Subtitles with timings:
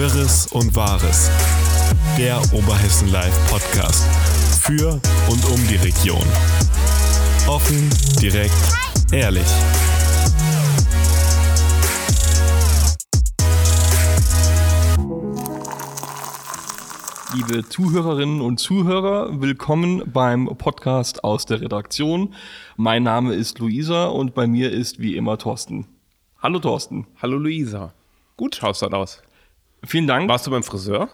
[0.00, 1.30] Wirres und Wahres.
[2.16, 4.02] Der Oberhessen Live Podcast.
[4.62, 4.92] Für
[5.28, 6.24] und um die Region.
[7.46, 8.54] Offen, direkt,
[9.12, 9.44] ehrlich.
[17.34, 22.32] Liebe Zuhörerinnen und Zuhörer, willkommen beim Podcast aus der Redaktion.
[22.78, 25.86] Mein Name ist Luisa und bei mir ist wie immer Thorsten.
[26.42, 27.06] Hallo Thorsten.
[27.20, 27.92] Hallo Luisa.
[28.38, 29.22] Gut schaust du aus.
[29.84, 30.28] Vielen Dank.
[30.28, 31.08] Warst du beim Friseur?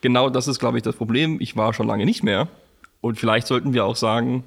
[0.00, 1.38] Genau das ist, glaube ich, das Problem.
[1.40, 2.48] Ich war schon lange nicht mehr.
[3.00, 4.44] Und vielleicht sollten wir auch sagen,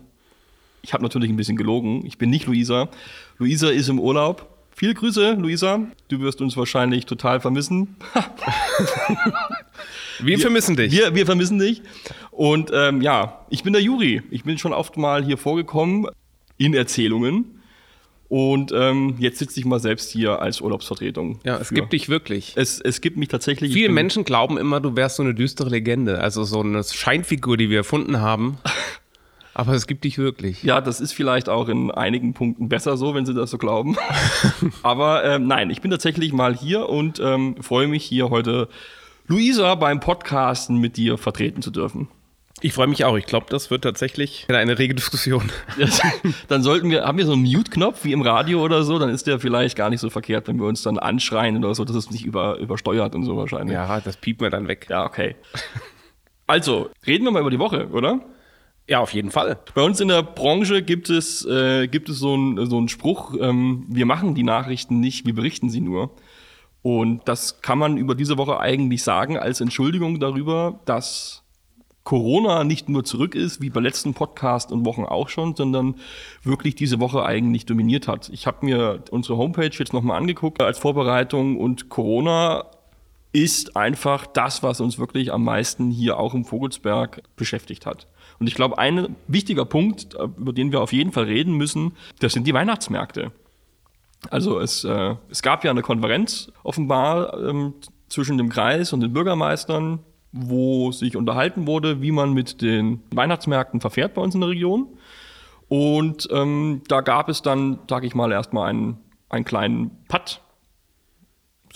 [0.81, 2.05] ich habe natürlich ein bisschen gelogen.
[2.05, 2.89] Ich bin nicht Luisa.
[3.37, 4.49] Luisa ist im Urlaub.
[4.75, 5.79] Viele Grüße, Luisa.
[6.07, 7.95] Du wirst uns wahrscheinlich total vermissen.
[10.19, 10.91] wir, vermissen dich.
[10.91, 11.81] Wir, wir vermissen dich.
[12.29, 14.21] Und ähm, ja, ich bin der Juri.
[14.29, 16.07] Ich bin schon oft mal hier vorgekommen
[16.57, 17.56] in Erzählungen.
[18.29, 21.39] Und ähm, jetzt sitze ich mal selbst hier als Urlaubsvertretung.
[21.45, 21.75] Ja, es für.
[21.75, 22.53] gibt dich wirklich.
[22.55, 23.71] Es, es gibt mich tatsächlich.
[23.71, 27.69] Viele Menschen glauben immer, du wärst so eine düstere Legende, also so eine Scheinfigur, die
[27.69, 28.57] wir erfunden haben.
[29.53, 30.61] Aber es gibt dich wirklich.
[30.61, 33.97] Ja, das ist vielleicht auch in einigen Punkten besser so, wenn Sie das so glauben.
[34.83, 38.67] Aber ähm, nein, ich bin tatsächlich mal hier und ähm, freue mich hier heute
[39.25, 42.07] Luisa beim Podcasten mit dir vertreten zu dürfen.
[42.61, 43.17] Ich freue mich auch.
[43.17, 45.51] Ich glaube, das wird tatsächlich eine rege Diskussion.
[46.47, 49.27] dann sollten wir, haben wir so einen Mute-Knopf wie im Radio oder so, dann ist
[49.27, 52.09] der vielleicht gar nicht so verkehrt, wenn wir uns dann anschreien oder so, dass es
[52.09, 53.73] nicht über, übersteuert und so wahrscheinlich.
[53.73, 54.87] Ja, das piept mir dann weg.
[54.89, 55.35] Ja, okay.
[56.47, 58.21] Also, reden wir mal über die Woche, oder?
[58.89, 59.59] Ja, auf jeden Fall.
[59.75, 63.85] Bei uns in der Branche gibt es, äh, gibt es so einen so Spruch, ähm,
[63.89, 66.15] wir machen die Nachrichten nicht, wir berichten sie nur.
[66.81, 71.43] Und das kann man über diese Woche eigentlich sagen als Entschuldigung darüber, dass
[72.07, 75.95] Corona nicht nur zurück ist, wie bei letzten Podcast und Wochen auch schon, sondern
[76.41, 78.29] wirklich diese Woche eigentlich dominiert hat.
[78.29, 82.63] Ich habe mir unsere Homepage jetzt nochmal angeguckt als Vorbereitung und Corona
[83.33, 88.07] ist einfach das, was uns wirklich am meisten hier auch im Vogelsberg beschäftigt hat.
[88.39, 92.31] Und ich glaube, ein wichtiger Punkt, über den wir auf jeden Fall reden müssen, das
[92.31, 93.33] sind die Weihnachtsmärkte.
[94.29, 97.73] Also es, äh, es gab ja eine Konferenz offenbar ähm,
[98.07, 99.99] zwischen dem Kreis und den Bürgermeistern
[100.39, 104.87] wo sich unterhalten wurde, wie man mit den Weihnachtsmärkten verfährt bei uns in der Region.
[105.67, 108.97] Und ähm, da gab es dann, sage ich mal, erstmal einen,
[109.29, 110.41] einen kleinen Putt.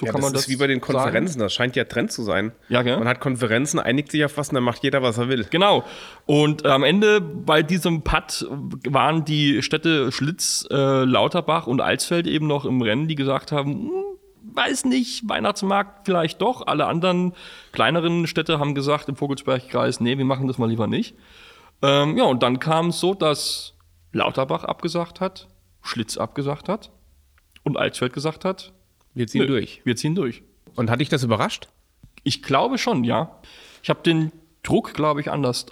[0.01, 1.43] So ja, kann man das, das ist wie bei den Konferenzen, sagen.
[1.43, 2.53] das scheint ja Trend zu sein.
[2.69, 2.97] Ja, gell?
[2.97, 5.45] Man hat Konferenzen, einigt sich auf was und dann macht jeder, was er will.
[5.49, 5.83] Genau.
[6.25, 12.47] Und am Ende bei diesem Putt waren die Städte Schlitz, äh, Lauterbach und Alsfeld eben
[12.47, 14.10] noch im Rennen, die gesagt haben, hm,
[14.43, 16.67] weiß nicht, Weihnachtsmarkt vielleicht doch.
[16.67, 17.33] Alle anderen
[17.71, 21.15] kleineren Städte haben gesagt im Vogelsbergkreis, nee, wir machen das mal lieber nicht.
[21.81, 23.73] Ähm, ja, und dann kam es so, dass
[24.11, 25.47] Lauterbach abgesagt hat,
[25.81, 26.91] Schlitz abgesagt hat
[27.63, 28.73] und Alsfeld gesagt hat,
[29.13, 29.81] wir ziehen nö, durch.
[29.83, 30.43] Wir ziehen durch.
[30.75, 31.67] Und hat dich das überrascht?
[32.23, 33.39] Ich glaube schon, ja.
[33.83, 34.31] Ich habe den
[34.63, 35.65] Druck, glaube ich, anders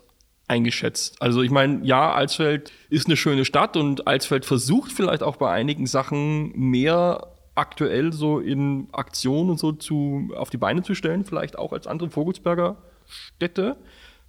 [0.47, 1.22] eingeschätzt.
[1.22, 5.52] Also ich meine, ja, Alsfeld ist eine schöne Stadt und Alsfeld versucht vielleicht auch bei
[5.52, 7.28] einigen Sachen mehr
[7.59, 11.88] aktuell so in Aktion und so zu, auf die Beine zu stellen, vielleicht auch als
[11.88, 13.78] andere Vogelsberger Städte.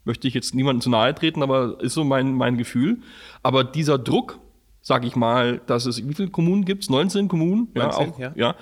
[0.05, 2.99] Möchte ich jetzt niemandem zu nahe treten, aber ist so mein, mein Gefühl.
[3.43, 4.39] Aber dieser Druck,
[4.83, 6.91] sage ich mal, dass es, wie viele Kommunen gibt es?
[6.91, 7.69] 19 Kommunen?
[7.75, 8.33] 19, ja, auch, ja.
[8.35, 8.55] ja.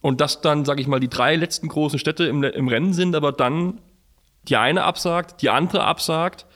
[0.00, 3.14] Und dass dann, sage ich mal, die drei letzten großen Städte im, im Rennen sind,
[3.16, 3.80] aber dann
[4.48, 6.46] die eine absagt, die andere absagt,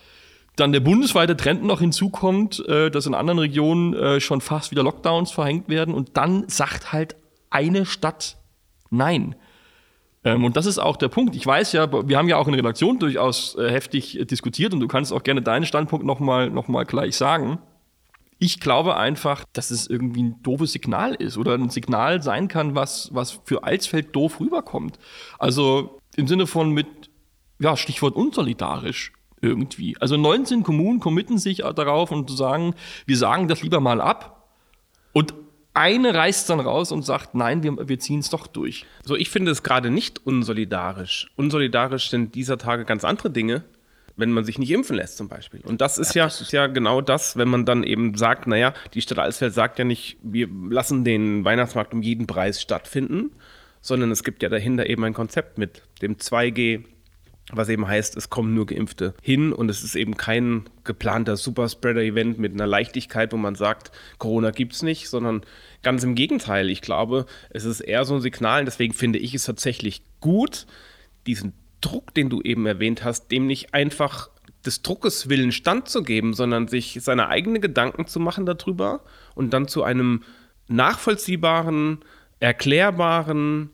[0.56, 4.82] dann der bundesweite Trend noch hinzukommt, äh, dass in anderen Regionen äh, schon fast wieder
[4.82, 7.16] Lockdowns verhängt werden und dann sagt halt
[7.50, 8.38] eine Stadt
[8.90, 9.34] Nein.
[10.24, 11.36] Ähm, und das ist auch der Punkt.
[11.36, 14.80] Ich weiß ja, wir haben ja auch in der Redaktion durchaus äh, heftig diskutiert und
[14.80, 17.58] du kannst auch gerne deinen Standpunkt nochmal noch mal gleich sagen.
[18.40, 22.74] Ich glaube einfach, dass es irgendwie ein doofes Signal ist oder ein Signal sein kann,
[22.74, 24.98] was, was für Alsfeld doof rüberkommt.
[25.38, 26.86] Also im Sinne von mit,
[27.58, 29.96] ja, Stichwort unsolidarisch irgendwie.
[29.98, 32.74] Also 19 Kommunen committen sich darauf und sagen,
[33.06, 34.48] wir sagen das lieber mal ab.
[35.12, 35.34] Und
[35.74, 38.84] eine reißt dann raus und sagt, nein, wir, wir ziehen es doch durch.
[39.04, 41.30] So, ich finde es gerade nicht unsolidarisch.
[41.36, 43.64] Unsolidarisch sind dieser Tage ganz andere Dinge,
[44.16, 45.60] wenn man sich nicht impfen lässt zum Beispiel.
[45.64, 48.74] Und das ist ja, das ist ja genau das, wenn man dann eben sagt, naja,
[48.94, 53.30] die Stadt Alsfeld sagt ja nicht, wir lassen den Weihnachtsmarkt um jeden Preis stattfinden,
[53.80, 56.84] sondern es gibt ja dahinter eben ein Konzept mit dem 2G,
[57.50, 62.38] was eben heißt, es kommen nur Geimpfte hin und es ist eben kein geplanter Superspreader-Event
[62.38, 65.42] mit einer Leichtigkeit, wo man sagt, Corona gibt es nicht, sondern
[65.82, 66.68] ganz im Gegenteil.
[66.68, 70.66] Ich glaube, es ist eher so ein Signal deswegen finde ich es tatsächlich gut,
[71.26, 74.30] diesen Druck, den du eben erwähnt hast, dem nicht einfach
[74.66, 79.02] des Druckes willen standzugeben, sondern sich seine eigenen Gedanken zu machen darüber
[79.34, 80.22] und dann zu einem
[80.66, 82.00] nachvollziehbaren,
[82.40, 83.70] erklärbaren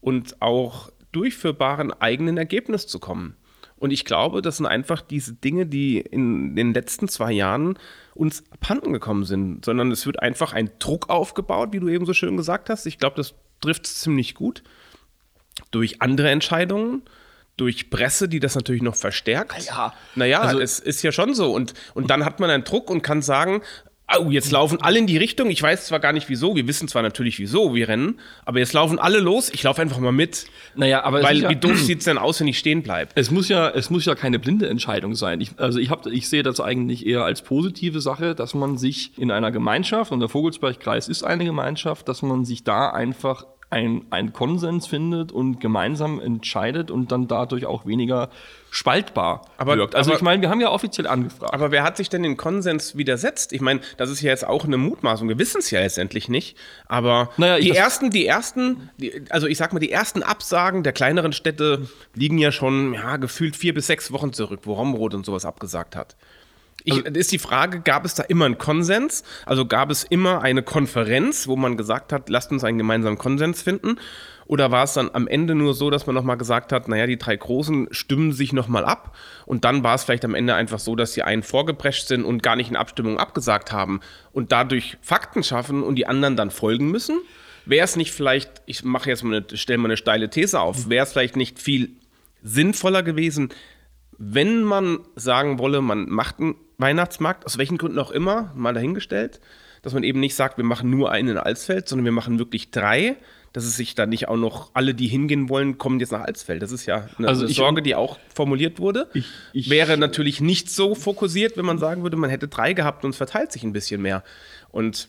[0.00, 3.36] und auch durchführbaren eigenen Ergebnis zu kommen.
[3.76, 7.78] Und ich glaube, das sind einfach diese Dinge, die in den letzten zwei Jahren
[8.14, 12.12] uns abhanden gekommen sind, sondern es wird einfach ein Druck aufgebaut, wie du eben so
[12.12, 12.86] schön gesagt hast.
[12.86, 14.64] Ich glaube, das trifft es ziemlich gut.
[15.70, 17.02] Durch andere Entscheidungen,
[17.56, 19.66] durch Presse, die das natürlich noch verstärkt.
[19.66, 19.92] Ja.
[20.16, 21.52] Naja, Also- es ist ja schon so.
[21.52, 23.62] Und, und dann hat man einen Druck und kann sagen,
[24.16, 25.50] oh, jetzt laufen alle in die Richtung.
[25.50, 28.72] Ich weiß zwar gar nicht wieso, wir wissen zwar natürlich wieso wir rennen, aber jetzt
[28.72, 29.50] laufen alle los.
[29.50, 30.46] Ich laufe einfach mal mit.
[30.74, 33.10] Naja, aber Weil ja- wie doof sieht es denn aus, wenn ich stehen bleibe?
[33.14, 35.40] Es muss ja, es muss ja keine blinde Entscheidung sein.
[35.40, 39.16] Ich, also ich, hab, ich sehe das eigentlich eher als positive Sache, dass man sich
[39.18, 44.06] in einer Gemeinschaft, und der Vogelsbergkreis ist eine Gemeinschaft, dass man sich da einfach ein,
[44.10, 48.30] ein Konsens findet und gemeinsam entscheidet und dann dadurch auch weniger
[48.70, 49.94] spaltbar Aber- wirkt.
[49.94, 51.52] Also aber- ich meine, wir haben ja offiziell angefragt.
[51.52, 53.52] Aber wer hat sich denn den Konsens widersetzt?
[53.52, 55.28] Ich meine, das ist ja jetzt auch eine Mutmaßung.
[55.28, 56.56] Wir wissen es ja letztendlich nicht.
[56.86, 60.92] Aber Naja, die ersten, die ersten, die, also ich sag mal, die ersten Absagen der
[60.92, 65.26] kleineren Städte liegen ja schon ja, gefühlt vier bis sechs Wochen zurück, wo Romrod und
[65.26, 66.16] sowas abgesagt hat.
[66.84, 69.24] Ich, Also ist die Frage, gab es da immer einen Konsens?
[69.46, 73.62] Also gab es immer eine Konferenz, wo man gesagt hat, lasst uns einen gemeinsamen Konsens
[73.62, 73.98] finden?
[74.46, 77.18] Oder war es dann am Ende nur so, dass man nochmal gesagt hat, naja, die
[77.18, 79.14] drei Großen stimmen sich nochmal ab
[79.44, 82.42] und dann war es vielleicht am Ende einfach so, dass die einen vorgeprescht sind und
[82.42, 84.00] gar nicht in Abstimmung abgesagt haben
[84.32, 87.18] und dadurch Fakten schaffen und die anderen dann folgen müssen?
[87.66, 90.88] Wäre es nicht vielleicht, ich mache jetzt mal eine, stelle mal eine steile These auf,
[90.88, 91.90] wäre es vielleicht nicht viel
[92.42, 93.50] sinnvoller gewesen,
[94.16, 99.40] wenn man sagen wolle, man macht einen Weihnachtsmarkt, aus welchen Gründen auch immer, mal dahingestellt,
[99.82, 102.70] dass man eben nicht sagt, wir machen nur einen in Alsfeld, sondern wir machen wirklich
[102.70, 103.16] drei,
[103.52, 106.62] dass es sich dann nicht auch noch alle, die hingehen wollen, kommen jetzt nach Alsfeld.
[106.62, 109.08] Das ist ja eine, Also eine ich- Sorge, die auch formuliert wurde.
[109.14, 113.04] Ich- ich- Wäre natürlich nicht so fokussiert, wenn man sagen würde, man hätte drei gehabt
[113.04, 114.22] und es verteilt sich ein bisschen mehr.
[114.70, 115.08] Und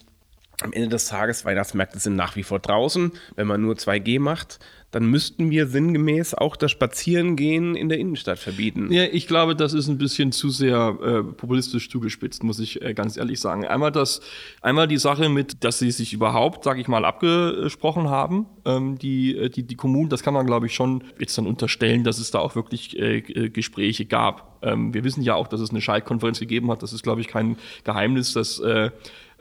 [0.62, 3.12] am Ende des Tages, Weihnachtsmärkte sind nach wie vor draußen.
[3.36, 4.58] Wenn man nur 2G macht,
[4.90, 8.90] dann müssten wir sinngemäß auch das Spazierengehen in der Innenstadt verbieten.
[8.90, 12.92] Ja, ich glaube, das ist ein bisschen zu sehr äh, populistisch zugespitzt, muss ich äh,
[12.92, 13.64] ganz ehrlich sagen.
[13.66, 14.20] Einmal das,
[14.62, 19.36] einmal die Sache mit, dass sie sich überhaupt, sage ich mal, abgesprochen haben, ähm, die,
[19.36, 22.32] äh, die, die Kommunen, das kann man, glaube ich, schon jetzt dann unterstellen, dass es
[22.32, 24.58] da auch wirklich äh, äh, Gespräche gab.
[24.62, 26.82] Ähm, wir wissen ja auch, dass es eine Schaltkonferenz gegeben hat.
[26.82, 28.90] Das ist, glaube ich, kein Geheimnis, dass äh,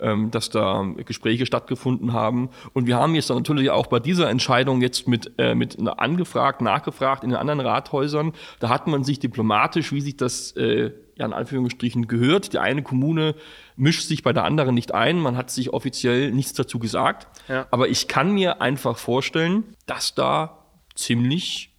[0.01, 2.49] ähm, dass da Gespräche stattgefunden haben.
[2.73, 7.23] Und wir haben jetzt natürlich auch bei dieser Entscheidung jetzt mit, äh, mit angefragt, nachgefragt
[7.23, 8.33] in den anderen Rathäusern.
[8.59, 12.81] Da hat man sich diplomatisch, wie sich das äh, ja in Anführungsstrichen gehört, die eine
[12.81, 13.35] Kommune
[13.75, 15.19] mischt sich bei der anderen nicht ein.
[15.19, 17.27] Man hat sich offiziell nichts dazu gesagt.
[17.47, 17.67] Ja.
[17.71, 21.75] Aber ich kann mir einfach vorstellen, dass da ziemlich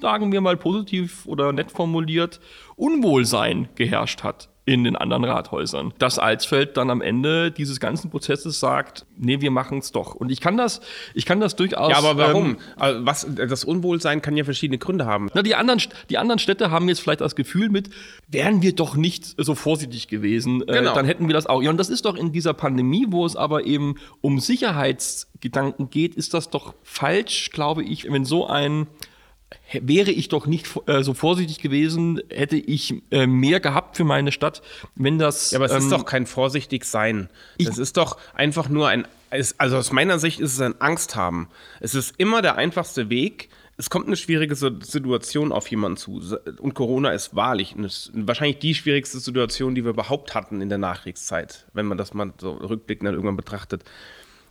[0.00, 2.40] sagen wir mal positiv oder nett formuliert,
[2.74, 5.94] Unwohlsein geherrscht hat in den anderen Rathäusern.
[5.98, 10.14] Dass Alsfeld dann am Ende dieses ganzen Prozesses sagt, nee, wir machen es doch.
[10.14, 10.80] Und ich kann das,
[11.14, 11.90] ich kann das durchaus.
[11.90, 12.56] Ja, aber warum?
[12.80, 15.30] Ähm, was, das Unwohlsein kann ja verschiedene Gründe haben.
[15.34, 15.80] na, die, anderen,
[16.10, 17.90] die anderen Städte haben jetzt vielleicht das Gefühl mit,
[18.26, 20.94] wären wir doch nicht so vorsichtig gewesen, äh, Genau.
[20.94, 21.62] dann hätten wir das auch.
[21.62, 26.16] Ja, und das ist doch in dieser Pandemie, wo es aber eben um Sicherheitsgedanken geht,
[26.16, 28.88] ist das doch falsch, glaube ich, wenn so ein
[29.72, 34.32] wäre ich doch nicht äh, so vorsichtig gewesen, hätte ich äh, mehr gehabt für meine
[34.32, 34.62] Stadt,
[34.94, 35.50] wenn das.
[35.50, 37.28] Ja, aber es ist ähm, doch kein vorsichtig sein.
[37.58, 39.06] Es ist doch einfach nur ein,
[39.58, 41.48] also aus meiner Sicht ist es ein Angst haben.
[41.80, 43.48] Es ist immer der einfachste Weg.
[43.78, 46.22] Es kommt eine schwierige Si- Situation auf jemanden zu.
[46.60, 50.78] Und Corona ist wahrlich eine, wahrscheinlich die schwierigste Situation, die wir überhaupt hatten in der
[50.78, 53.84] Nachkriegszeit, wenn man das mal so rückblickend dann irgendwann betrachtet.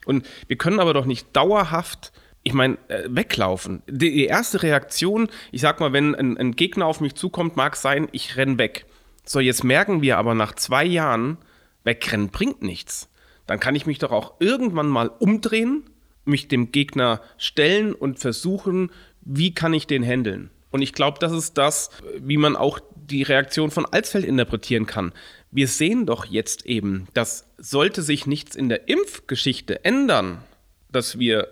[0.06, 2.12] Und wir können aber doch nicht dauerhaft,
[2.46, 3.82] ich meine, äh, weglaufen.
[3.88, 8.08] Die, erste Reaktion, ich sag mal, wenn ein, ein Gegner auf mich zukommt, mag sein,
[8.12, 8.86] ich renn weg.
[9.26, 11.40] So, jetzt merken wir aber nach zwei Jahren,
[11.84, 13.10] wegrennen bringt nichts.
[13.48, 15.90] Dann kann ich mich doch auch irgendwann mal umdrehen,
[16.24, 20.52] mich dem Gegner stellen und versuchen, wie kann ich den handeln.
[20.70, 25.14] Und ich glaube, das ist das, wie man auch die Reaktion von Alsfeld interpretieren kann.
[25.50, 30.44] Wir sehen doch jetzt eben, dass sollte sich nichts in der Impfgeschichte ändern,
[30.92, 31.48] dass wir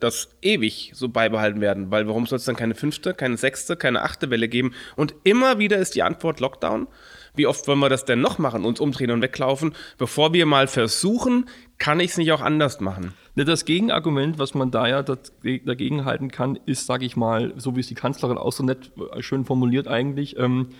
[0.00, 1.90] das ewig so beibehalten werden.
[1.90, 4.72] Weil warum soll es dann keine fünfte, keine sechste, keine achte Welle geben?
[4.96, 6.88] Und immer wieder ist die Antwort Lockdown.
[7.34, 10.66] Wie oft wollen wir das denn noch machen, uns umdrehen und weglaufen, bevor wir mal
[10.66, 13.14] versuchen, kann ich es nicht auch anders machen?
[13.36, 17.76] Ne, Das Gegenargument, was man da ja dagegen halten kann, ist, sage ich mal, so
[17.76, 20.70] wie es die Kanzlerin auch so nett äh, schön formuliert eigentlich, ähm,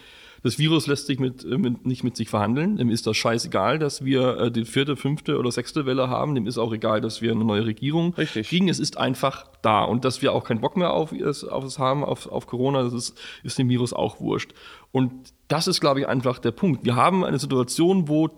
[0.43, 2.77] das Virus lässt sich mit, äh, mit, nicht mit sich verhandeln.
[2.77, 6.35] Dem ist das scheißegal, dass wir äh, die vierte, fünfte oder sechste Welle haben.
[6.35, 8.49] Dem ist auch egal, dass wir eine neue Regierung Richtig.
[8.49, 8.69] kriegen.
[8.69, 9.85] Es ist einfach da.
[9.85, 12.83] Und dass wir auch keinen Bock mehr auf es, auf es haben, auf, auf Corona,
[12.83, 14.53] das ist, ist dem Virus auch wurscht.
[14.93, 15.13] Und
[15.49, 16.85] das ist, glaube ich, einfach der Punkt.
[16.85, 18.31] Wir haben eine Situation, wo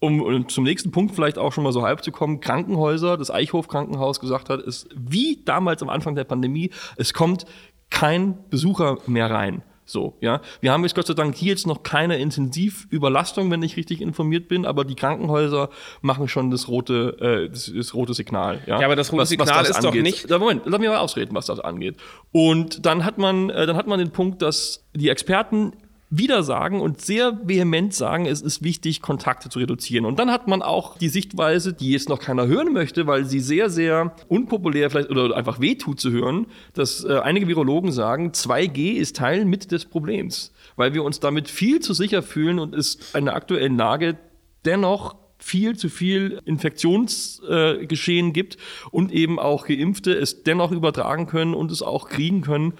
[0.00, 3.30] um, um zum nächsten Punkt vielleicht auch schon mal so halb zu kommen, Krankenhäuser, das
[3.30, 7.46] Eichhof Krankenhaus gesagt hat, ist wie damals am Anfang der Pandemie, es kommt
[7.88, 9.62] kein Besucher mehr rein.
[9.84, 10.40] So, ja.
[10.60, 14.48] Wir haben jetzt Gott sei Dank hier jetzt noch keine Intensivüberlastung, wenn ich richtig informiert
[14.48, 15.70] bin, aber die Krankenhäuser
[16.00, 18.60] machen schon das rote, äh, das, das rote Signal.
[18.66, 20.02] Ja, Ja, aber das rote was, Signal was das ist doch angeht.
[20.04, 21.96] nicht- Ja, Moment, lass mich mal ausreden, was das angeht.
[22.30, 25.72] Und dann hat man, äh, dann hat man den Punkt, dass die Experten
[26.14, 30.04] wieder sagen und sehr vehement sagen, es ist wichtig, Kontakte zu reduzieren.
[30.04, 33.40] Und dann hat man auch die Sichtweise, die jetzt noch keiner hören möchte, weil sie
[33.40, 38.92] sehr, sehr unpopulär vielleicht oder einfach wehtut zu hören, dass äh, einige Virologen sagen, 2G
[38.92, 42.98] ist Teil mit des Problems, weil wir uns damit viel zu sicher fühlen und es
[43.14, 44.18] in der aktuellen Lage
[44.66, 48.58] dennoch viel zu viel Infektionsgeschehen äh, gibt
[48.90, 52.74] und eben auch Geimpfte es dennoch übertragen können und es auch kriegen können.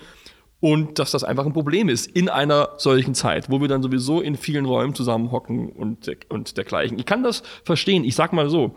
[0.62, 4.20] Und dass das einfach ein Problem ist in einer solchen Zeit, wo wir dann sowieso
[4.20, 7.00] in vielen Räumen zusammenhocken und, und dergleichen.
[7.00, 8.04] Ich kann das verstehen.
[8.04, 8.76] Ich sag mal so,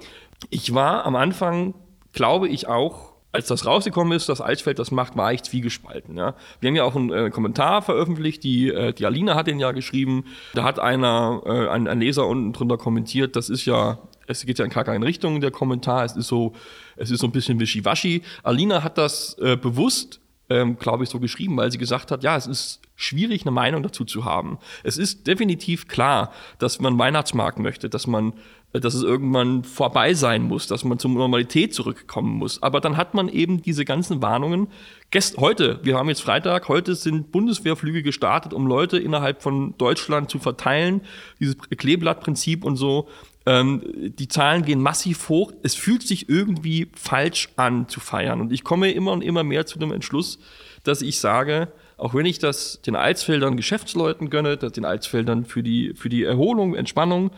[0.50, 1.76] ich war am Anfang,
[2.12, 6.18] glaube ich auch, als das rausgekommen ist, dass Eichsfeld das macht, war ich zwiegespalten.
[6.18, 6.34] Ja.
[6.60, 9.72] Wir haben ja auch einen äh, Kommentar veröffentlicht, die, äh, die Alina hat den ja
[9.72, 10.26] geschrieben.
[10.56, 14.58] Da hat einer, äh, ein, ein Leser unten drunter kommentiert, das ist ja, es geht
[14.58, 16.04] ja in gar keine Richtung, der Kommentar.
[16.04, 16.54] Es ist so,
[16.96, 18.24] es ist so ein bisschen wischiwaschi.
[18.42, 22.36] Alina hat das äh, bewusst ähm, glaube ich, so geschrieben, weil sie gesagt hat, ja,
[22.38, 24.58] es ist schwierig, eine Meinung dazu zu haben.
[24.84, 28.34] Es ist definitiv klar, dass man Weihnachtsmarkt möchte, dass man,
[28.74, 32.62] äh, dass es irgendwann vorbei sein muss, dass man zur Normalität zurückkommen muss.
[32.62, 34.68] Aber dann hat man eben diese ganzen Warnungen.
[35.12, 40.30] Gest heute, wir haben jetzt Freitag, heute sind Bundeswehrflüge gestartet, um Leute innerhalb von Deutschland
[40.30, 41.02] zu verteilen.
[41.40, 43.08] Dieses Kleeblattprinzip und so.
[43.46, 43.82] Ähm,
[44.18, 45.52] die Zahlen gehen massiv hoch.
[45.64, 48.42] Es fühlt sich irgendwie falsch an zu feiern.
[48.42, 50.40] Und ich komme immer und immer mehr zu dem Entschluss,
[50.84, 55.64] dass ich sage, auch wenn ich das den Alsfeldern Geschäftsleuten gönne, das den Alsfeldern für
[55.64, 57.32] die, für die Erholung, Entspannung,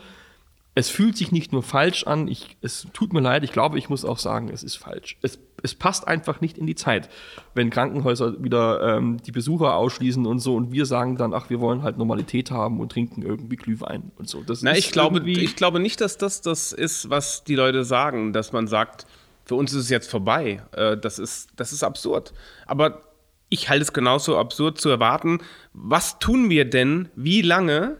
[0.74, 3.88] es fühlt sich nicht nur falsch an, ich, es tut mir leid, ich glaube, ich
[3.88, 5.16] muss auch sagen, es ist falsch.
[5.22, 7.08] Es, es passt einfach nicht in die Zeit,
[7.54, 11.60] wenn Krankenhäuser wieder ähm, die Besucher ausschließen und so und wir sagen dann, ach, wir
[11.60, 14.42] wollen halt Normalität haben und trinken irgendwie Glühwein und so.
[14.42, 17.84] Das Na, ist ich glaube, ich glaube nicht, dass das das ist, was die Leute
[17.84, 19.06] sagen, dass man sagt,
[19.44, 20.62] für uns ist es jetzt vorbei.
[20.72, 22.32] Äh, Das ist, das ist absurd.
[22.66, 23.02] Aber
[23.48, 25.38] ich halte es genauso absurd zu erwarten,
[25.72, 27.96] was tun wir denn, wie lange,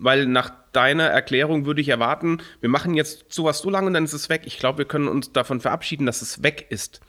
[0.00, 4.04] weil nach deiner Erklärung würde ich erwarten, wir machen jetzt sowas so lange und dann
[4.04, 4.42] ist es weg.
[4.46, 7.00] Ich glaube, wir können uns davon verabschieden, dass es weg ist.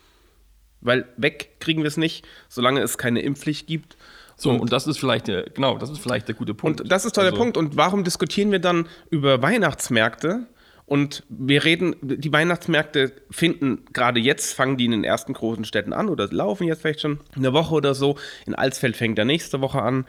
[0.80, 3.96] Weil weg kriegen wir es nicht, solange es keine Impfpflicht gibt.
[4.36, 6.80] so, und, das ist vielleicht der, genau, das ist vielleicht der gute Punkt.
[6.80, 7.56] Und das ist doch der Also- Punkt.
[7.56, 10.46] Und warum diskutieren wir dann über Weihnachtsmärkte?
[10.84, 15.92] Und wir reden, die Weihnachtsmärkte finden gerade jetzt, fangen die in den ersten großen Städten
[15.92, 18.18] an oder laufen jetzt vielleicht schon eine Woche oder so.
[18.46, 20.04] In Alsfeld fängt der nächste Woche an.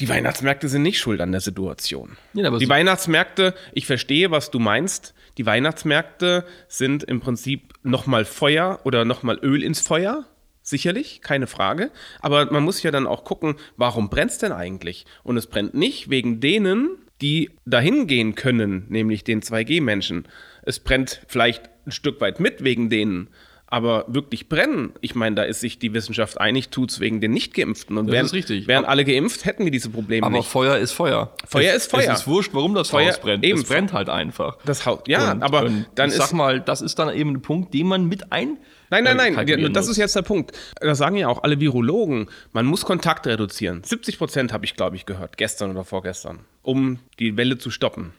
[0.00, 2.16] Die Weihnachtsmärkte sind nicht schuld an der Situation.
[2.32, 5.14] Ja, die sie- Weihnachtsmärkte, ich verstehe, was du meinst.
[5.38, 10.26] Die Weihnachtsmärkte sind im Prinzip nochmal Feuer oder nochmal Öl ins Feuer.
[10.62, 11.90] Sicherlich, keine Frage.
[12.20, 15.06] Aber man muss ja dann auch gucken, warum brennt es denn eigentlich?
[15.22, 20.26] Und es brennt nicht wegen denen, die dahin gehen können, nämlich den 2G-Menschen.
[20.62, 23.28] Es brennt vielleicht ein Stück weit mit wegen denen.
[23.72, 27.30] Aber wirklich brennen, ich meine, da ist sich die Wissenschaft einig, tut es wegen den
[27.30, 27.96] Nicht-Geimpften.
[27.98, 30.48] Und wären, wären alle geimpft, hätten wir diese Probleme Aber nicht.
[30.48, 31.32] Feuer ist Feuer.
[31.46, 32.12] Feuer es, ist Feuer.
[32.12, 33.44] Es ist wurscht, warum das Feuer- Haus brennt.
[33.44, 33.60] eben.
[33.60, 34.58] Es brennt halt einfach.
[34.64, 37.30] Das Haus, ja, Und- aber und dann ich ist sag mal, das ist dann eben
[37.34, 38.58] ein Punkt, den man mit ein.
[38.90, 40.50] Nein, nein, nein, kalkulieren das ist jetzt der Punkt.
[40.80, 42.26] Das sagen ja auch alle Virologen.
[42.52, 43.84] Man muss Kontakt reduzieren.
[43.84, 48.14] 70 Prozent habe ich, glaube ich, gehört, gestern oder vorgestern, um die Welle zu stoppen.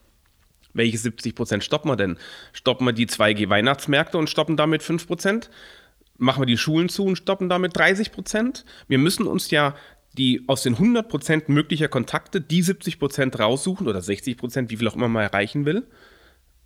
[0.74, 2.18] Welche 70 Prozent stoppen wir denn?
[2.54, 5.50] Stoppen wir die 2G-Weihnachtsmärkte und stoppen damit 5 Prozent?
[6.18, 8.66] Machen wir die Schulen zu und stoppen damit 30 Prozent?
[8.88, 9.76] Wir müssen uns ja
[10.18, 14.78] die aus den 100 Prozent möglicher Kontakte die 70 Prozent raussuchen oder 60 Prozent, wie
[14.78, 15.84] viel auch immer man erreichen will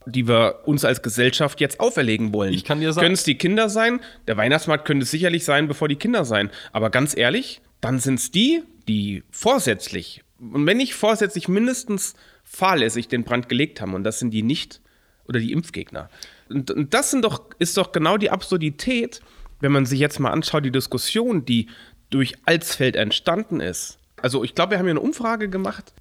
[0.07, 2.53] die wir uns als Gesellschaft jetzt auferlegen wollen.
[2.53, 3.99] Ich kann dir sagen- Können es die Kinder sein?
[4.27, 6.51] Der Weihnachtsmarkt könnte es sicherlich sein, bevor die Kinder sein.
[6.71, 13.07] Aber ganz ehrlich, dann sind es die, die vorsätzlich, und wenn nicht vorsätzlich, mindestens fahrlässig
[13.07, 13.93] den Brand gelegt haben.
[13.93, 14.81] Und das sind die nicht,
[15.27, 16.09] oder die Impfgegner.
[16.49, 19.21] Und, und das sind doch, ist doch genau die Absurdität,
[19.61, 21.67] wenn man sich jetzt mal anschaut, die Diskussion, die
[22.09, 23.97] durch Alsfeld entstanden ist.
[24.21, 25.93] Also ich glaube, wir haben ja eine Umfrage gemacht.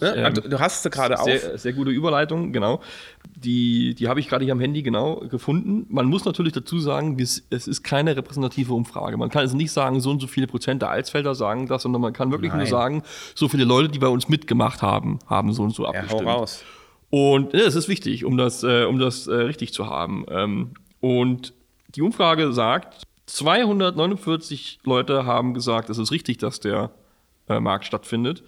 [0.00, 1.24] Ähm, Also, du hast sie gerade auf.
[1.24, 2.80] Sehr, sehr gute Überleitung, genau.
[3.36, 5.86] Die, die habe ich gerade hier am Handy genau gefunden.
[5.90, 9.16] Man muss natürlich dazu sagen, es ist keine repräsentative Umfrage.
[9.16, 12.00] Man kann also nicht sagen, so und so viele Prozent der Alsfelder sagen das, sondern
[12.00, 12.70] man kann wirklich nur Nein.
[12.70, 13.02] sagen,
[13.34, 16.28] so viele Leute, die bei uns mitgemacht haben, haben so und so Ja, hau abgestimmt.
[16.28, 16.64] raus.
[17.10, 20.24] Und ja, das ist wichtig, um das, äh, um das äh, richtig zu haben.
[20.30, 20.70] Ähm,
[21.00, 21.52] und
[21.94, 26.90] die Umfrage sagt, 249 Leute haben gesagt, es ist richtig, dass der
[27.48, 28.42] äh, Markt stattfindet.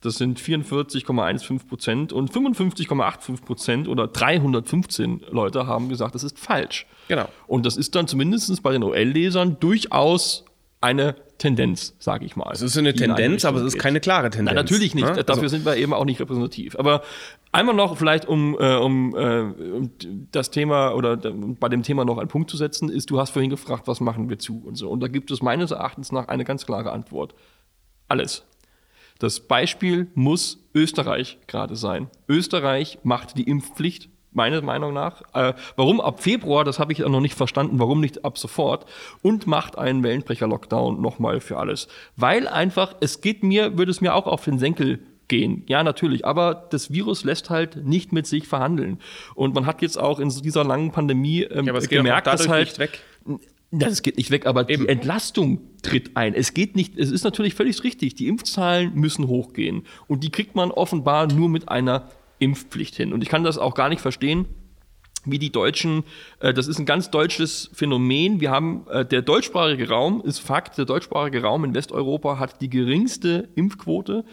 [0.00, 6.86] Das sind 44,15 Prozent und 55,85 Prozent oder 315 Leute haben gesagt, das ist falsch.
[7.08, 7.28] Genau.
[7.46, 10.44] Und das ist dann zumindest bei den OL-Lesern durchaus
[10.80, 12.50] eine Tendenz, sage ich mal.
[12.52, 14.46] Es ist eine Tendenz, aber es ist keine klare Tendenz.
[14.46, 15.04] Nein, natürlich nicht.
[15.06, 15.24] ne?
[15.24, 16.76] Dafür Also, sind wir eben auch nicht repräsentativ.
[16.78, 17.02] Aber
[17.50, 19.90] einmal noch vielleicht, um, äh, um, äh, um
[20.30, 23.50] das Thema oder bei dem Thema noch einen Punkt zu setzen, ist, du hast vorhin
[23.50, 24.88] gefragt, was machen wir zu und so.
[24.88, 27.34] Und da gibt es meines Erachtens nach eine ganz klare Antwort.
[28.06, 28.44] Alles.
[29.18, 32.08] Das Beispiel muss Österreich gerade sein.
[32.28, 35.22] Österreich macht die Impfpflicht, meiner Meinung nach.
[35.34, 38.86] Äh, warum ab Februar, das habe ich noch nicht verstanden, warum nicht ab sofort.
[39.22, 41.88] Und macht einen Wellenbrecher-Lockdown nochmal für alles.
[42.16, 45.64] Weil einfach, es geht mir, würde es mir auch auf den Senkel gehen.
[45.68, 46.24] Ja, natürlich.
[46.24, 49.00] Aber das Virus lässt halt nicht mit sich verhandeln.
[49.34, 52.26] Und man hat jetzt auch in dieser langen Pandemie ähm, Ja, aber es geht gemerkt,
[52.26, 53.00] dass halt nicht weg.
[53.70, 54.84] Das geht nicht weg, aber Eben.
[54.84, 56.34] die Entlastung tritt ein.
[56.34, 59.82] Es geht nicht, es ist natürlich völlig richtig, die Impfzahlen müssen hochgehen.
[60.06, 62.08] Und die kriegt man offenbar nur mit einer
[62.38, 63.12] Impfpflicht hin.
[63.12, 64.46] Und ich kann das auch gar nicht verstehen,
[65.24, 66.04] wie die Deutschen,
[66.40, 68.40] äh, das ist ein ganz deutsches Phänomen.
[68.40, 72.70] Wir haben, äh, der deutschsprachige Raum ist Fakt, der deutschsprachige Raum in Westeuropa hat die
[72.70, 74.24] geringste Impfquote.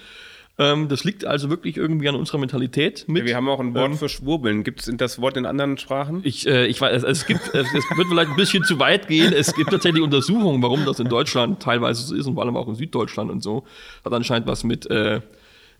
[0.58, 3.26] Ähm, das liegt also wirklich irgendwie an unserer Mentalität mit.
[3.26, 4.64] Wir haben auch ein Wort Ähm, für Schwurbeln.
[4.64, 6.22] Gibt es das Wort in anderen Sprachen?
[6.24, 9.34] ich, äh, ich weiß, es gibt, es, es wird vielleicht ein bisschen zu weit gehen.
[9.34, 12.70] Es gibt tatsächlich Untersuchungen, warum das in Deutschland teilweise so ist und vor allem auch
[12.70, 13.66] in Süddeutschland und so.
[14.06, 15.18] Hat anscheinend was mit, äh,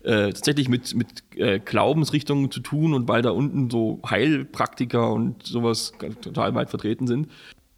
[0.02, 1.06] äh, tatsächlich mit, mit
[1.36, 7.06] äh, Glaubensrichtungen zu tun und weil da unten so Heilpraktiker und sowas total weit vertreten
[7.06, 7.28] sind.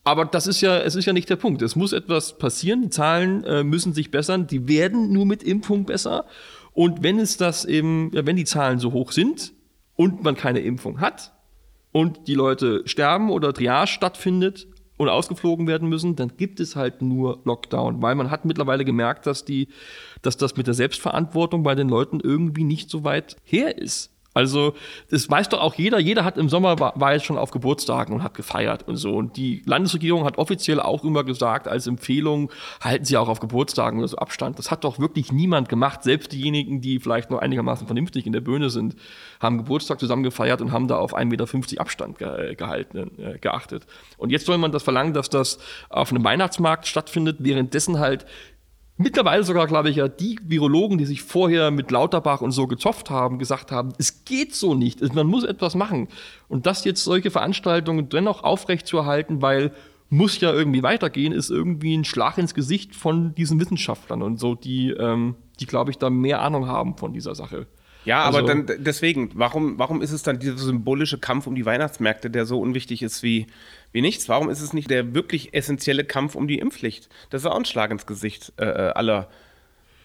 [0.03, 1.61] Aber das ist ja, es ist ja nicht der Punkt.
[1.61, 2.81] Es muss etwas passieren.
[2.81, 4.47] Die Zahlen äh, müssen sich bessern.
[4.47, 6.25] Die werden nur mit Impfung besser.
[6.79, 9.53] Und wenn es das eben, ja, wenn die Zahlen so hoch sind
[9.97, 11.33] und man keine Impfung hat,
[11.91, 17.03] und die Leute sterben oder Triage stattfindet und ausgeflogen werden müssen, dann gibt es halt
[17.03, 19.67] nur Lockdown, weil man hat mittlerweile gemerkt, dass die,
[20.23, 24.13] dass das mit der Selbstverantwortung bei den Leuten irgendwie nicht so weit her ist.
[24.39, 24.75] Also,
[25.11, 25.99] das weiß doch auch jeder.
[25.99, 29.17] Jeder hat im Sommer war, war jetzt schon auf Geburtstagen und hat gefeiert und so.
[29.17, 33.99] Und die Landesregierung hat offiziell auch immer gesagt, als Empfehlung, halten Sie auch auf Geburtstagen
[33.99, 34.57] oder so Abstand.
[34.61, 36.05] Das hat doch wirklich niemand gemacht.
[36.05, 38.95] Selbst diejenigen, die vielleicht nur einigermaßen vernünftig in der Bühne sind,
[39.41, 43.87] haben Geburtstag zusammen gefeiert und haben da auf 1,50 Meter Abstand ge gehalten, äh, geachtet.
[44.19, 48.25] Und jetzt soll man das verlangen, dass das auf einem Weihnachtsmarkt stattfindet, währenddessen halt
[48.99, 53.09] mittlerweile sogar, glaube ich, ja, die Virologen, die sich vorher mit Lauterbach und so gezopft
[53.11, 56.09] haben, gesagt haben, es geht so nicht, man muss etwas machen.
[56.49, 59.73] Und das jetzt solche Veranstaltungen dennoch aufrechtzuerhalten, weil
[60.11, 64.55] muss ja irgendwie weitergehen, ist irgendwie ein Schlag ins Gesicht von diesen Wissenschaftlern und so,
[64.55, 67.67] die, ähm, die glaube ich, da mehr Ahnung haben von dieser Sache.
[68.07, 71.55] Ja, aber Also- dann d- deswegen, warum, warum ist es dann dieser symbolische Kampf um
[71.55, 73.49] die Weihnachtsmärkte, der so unwichtig ist wie,
[73.93, 74.29] wie nichts?
[74.29, 77.09] Warum ist es nicht der wirklich essentielle Kampf um die Impfpflicht?
[77.31, 79.29] Das ist auch ein Schlag ins Gesicht äh, äh, aller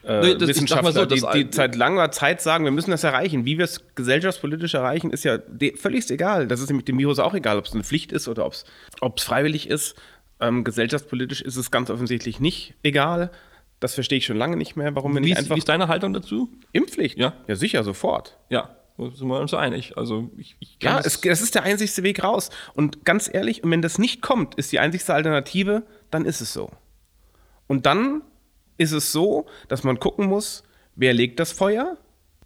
[0.03, 3.45] äh, das- Wissenschaftler, so, die, die seit langer Zeit sagen, wir müssen das erreichen.
[3.45, 5.39] Wie wir es gesellschaftspolitisch erreichen, ist ja
[5.75, 6.47] völlig egal.
[6.47, 9.23] Das ist nämlich dem Virus auch egal, ob es eine Pflicht ist oder ob es
[9.23, 9.95] freiwillig ist.
[10.39, 13.31] Ähm, gesellschaftspolitisch ist es ganz offensichtlich nicht egal.
[13.79, 15.69] Das verstehe ich schon lange nicht mehr, warum wir Wie nicht ist, einfach wie ist
[15.69, 16.49] deine Haltung dazu?
[16.71, 17.17] Impfpflicht.
[17.17, 17.33] Ja.
[17.47, 18.37] ja, sicher, sofort.
[18.49, 19.97] Ja, sind wir uns einig.
[19.97, 22.49] Also ich, ich Ja, das- es, das ist der einzigste Weg raus.
[22.73, 26.53] Und ganz ehrlich, und wenn das nicht kommt, ist die einzigste Alternative, dann ist es
[26.53, 26.71] so.
[27.67, 28.21] Und dann
[28.77, 30.63] ist es so, dass man gucken muss,
[30.95, 31.97] wer legt das Feuer?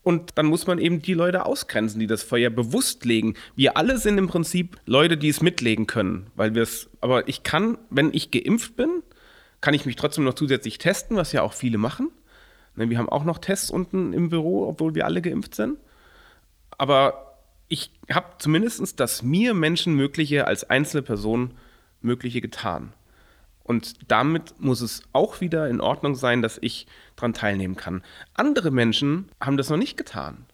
[0.04, 3.34] Und dann muss man eben die Leute ausgrenzen, die das Feuer bewusst legen.
[3.58, 6.90] Wir alle sind im Prinzip Leute, die es mitlegen können, weil wir es.
[7.02, 9.04] Aber ich kann, wenn ich geimpft bin,
[9.60, 12.10] kann ich mich trotzdem noch zusätzlich testen, was ja auch viele machen.
[12.76, 15.78] Ne, Wir haben auch noch Tests unten im Büro, obwohl wir alle geimpft sind.
[16.78, 17.38] Aber
[17.68, 21.54] ich habe zumindest das mir Menschen Mögliche als einzelne Person
[22.02, 22.94] Mögliche getan.
[23.64, 26.88] Und damit muss es auch wieder in Ordnung sein, dass ich
[27.18, 28.02] daran teilnehmen kann.
[28.34, 30.46] Andere Menschen haben das noch nicht getan.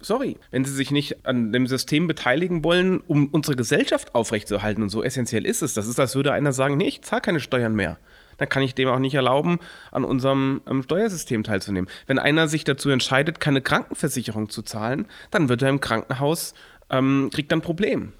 [0.00, 4.90] Sorry, wenn sie sich nicht an dem System beteiligen wollen, um unsere Gesellschaft aufrechtzuerhalten und
[4.90, 5.72] so essentiell ist es.
[5.72, 7.96] Das ist, als würde einer sagen, nee, ich zahle keine Steuern mehr.
[8.38, 9.58] Dann kann ich dem auch nicht erlauben,
[9.92, 11.90] an unserem ähm, Steuersystem teilzunehmen.
[12.06, 16.54] Wenn einer sich dazu entscheidet, keine Krankenversicherung zu zahlen, dann wird er im Krankenhaus,
[16.90, 18.12] ähm, kriegt dann ein Problem.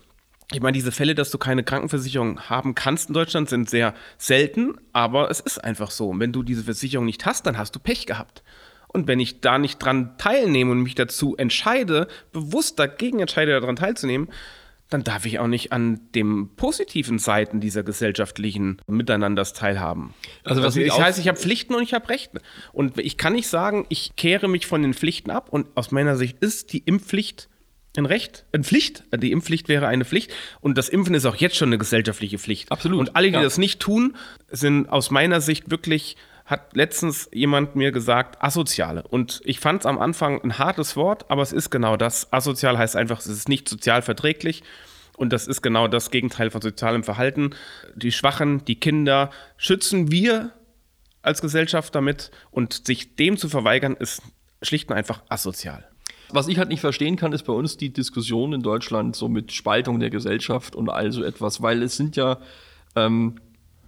[0.53, 4.77] Ich meine, diese Fälle, dass du keine Krankenversicherung haben kannst in Deutschland, sind sehr selten,
[4.93, 6.11] aber es ist einfach so.
[6.11, 8.45] Und wenn du diese Versicherung nicht hast, dann hast du Pech gehabt.
[8.87, 13.77] Und wenn ich da nicht dran teilnehme und mich dazu entscheide, bewusst dagegen entscheide, daran
[13.77, 14.29] teilzunehmen,
[14.89, 20.15] dann darf ich auch nicht an den positiven Seiten dieser gesellschaftlichen Miteinanders teilhaben.
[20.45, 22.41] Also was Also, auch- heißt, ich habe Pflichten und ich habe Rechte.
[22.73, 25.49] Und ich kann nicht sagen, ich kehre mich von den Pflichten ab.
[25.51, 27.49] Und aus meiner Sicht ist die Impfpflicht
[27.97, 29.05] ein Recht, eine Pflicht.
[29.17, 30.33] Die Impfpflicht wäre eine Pflicht.
[30.61, 32.71] Und das Impfen ist auch jetzt schon eine gesellschaftliche Pflicht.
[32.71, 33.43] Absolut, Und alle, die ja.
[33.43, 34.15] das nicht tun,
[34.51, 39.03] sind aus meiner Sicht wirklich hat letztens jemand mir gesagt, asoziale.
[39.03, 42.33] Und ich fand es am Anfang ein hartes Wort, aber es ist genau das.
[42.33, 44.63] Asozial heißt einfach, es ist nicht sozial verträglich.
[45.17, 47.51] Und das ist genau das Gegenteil von sozialem Verhalten.
[47.97, 50.53] Die Schwachen, die Kinder schützen wir
[51.23, 52.31] als Gesellschaft damit.
[52.53, 54.23] Und sich dem zu verweigern, ist
[54.63, 55.89] schlicht und einfach asozial.
[56.29, 59.53] Was ich halt nicht verstehen kann, ist bei uns die Diskussion in Deutschland so mit
[59.53, 62.39] Spaltung der Gesellschaft und all so etwas, weil es sind ja,
[62.95, 63.37] ähm,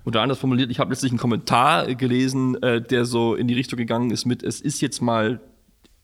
[0.08, 3.76] oder anders formuliert, ich habe letztlich einen Kommentar gelesen, äh, der so in die Richtung
[3.76, 5.38] gegangen ist mit, es ist jetzt mal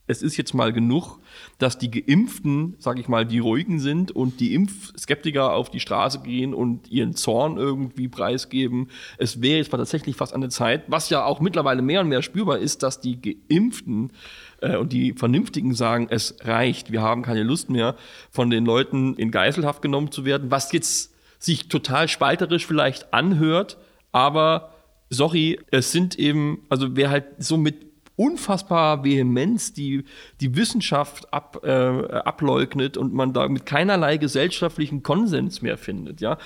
[0.06, 1.18] es ist jetzt mal genug,
[1.58, 6.20] dass die Geimpften, sag ich mal, die Ruhigen sind und die Impfskeptiker auf die Straße
[6.20, 8.90] gehen und ihren Zorn irgendwie preisgeben.
[9.16, 12.08] Es wäre jetzt mal tatsächlich fast an der Zeit, was ja auch mittlerweile mehr und
[12.08, 14.12] mehr spürbar ist, dass die Geimpften
[14.60, 17.96] äh, und die Vernünftigen sagen, es reicht, wir haben keine Lust mehr,
[18.30, 23.78] von den Leuten in Geiselhaft genommen zu werden, was jetzt sich total spalterisch vielleicht anhört,
[24.14, 24.70] aber
[25.10, 30.04] sorry, es sind eben, also wer halt so mit unfassbarer Vehemenz die,
[30.40, 36.38] die Wissenschaft ab, äh, ableugnet und man da mit keinerlei gesellschaftlichen Konsens mehr findet, ja.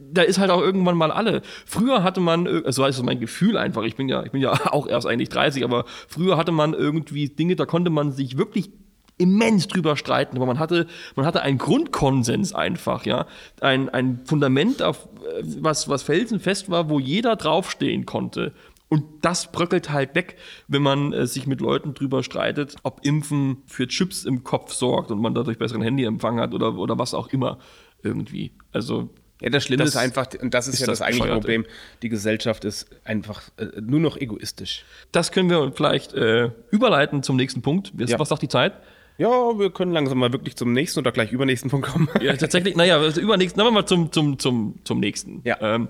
[0.00, 1.42] Da ist halt auch irgendwann mal alle.
[1.66, 4.52] Früher hatte man, so also ist mein Gefühl einfach, ich bin ja, ich bin ja
[4.72, 8.70] auch erst eigentlich 30, aber früher hatte man irgendwie Dinge, da konnte man sich wirklich
[9.18, 13.26] immens drüber streiten, aber man hatte, man hatte einen Grundkonsens einfach, ja,
[13.60, 18.52] ein, ein Fundament, auf äh, was, was felsenfest war, wo jeder draufstehen konnte.
[18.88, 23.58] Und das bröckelt halt weg, wenn man äh, sich mit Leuten drüber streitet, ob Impfen
[23.66, 27.28] für Chips im Kopf sorgt und man dadurch besseren Handyempfang hat oder, oder was auch
[27.28, 27.58] immer
[28.02, 28.52] irgendwie.
[28.72, 31.32] Also ja, das Schlimme das ist einfach, und das ist, ist ja das, das eigentliche
[31.34, 31.66] Problem,
[32.02, 34.84] die Gesellschaft ist einfach äh, nur noch egoistisch.
[35.12, 37.92] Das können wir vielleicht äh, überleiten zum nächsten Punkt.
[37.94, 38.18] Was, ja.
[38.18, 38.72] was sagt die Zeit?
[39.18, 42.08] Ja, wir können langsam mal wirklich zum nächsten oder gleich übernächsten Punkt kommen.
[42.20, 45.40] Ja, tatsächlich, naja, also übernächsten, dann wir mal zum, zum, zum, zum nächsten.
[45.44, 45.58] Ja.
[45.60, 45.88] Ähm,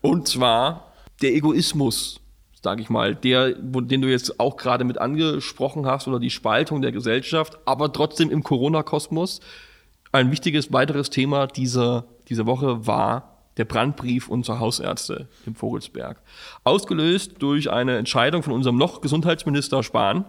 [0.00, 2.20] und zwar der Egoismus,
[2.60, 6.82] sage ich mal, der, den du jetzt auch gerade mit angesprochen hast, oder die Spaltung
[6.82, 9.40] der Gesellschaft, aber trotzdem im Corona-Kosmos.
[10.10, 16.20] Ein wichtiges weiteres Thema dieser, dieser Woche war der Brandbrief unserer Hausärzte im Vogelsberg.
[16.64, 20.24] Ausgelöst durch eine Entscheidung von unserem noch Gesundheitsminister Spahn,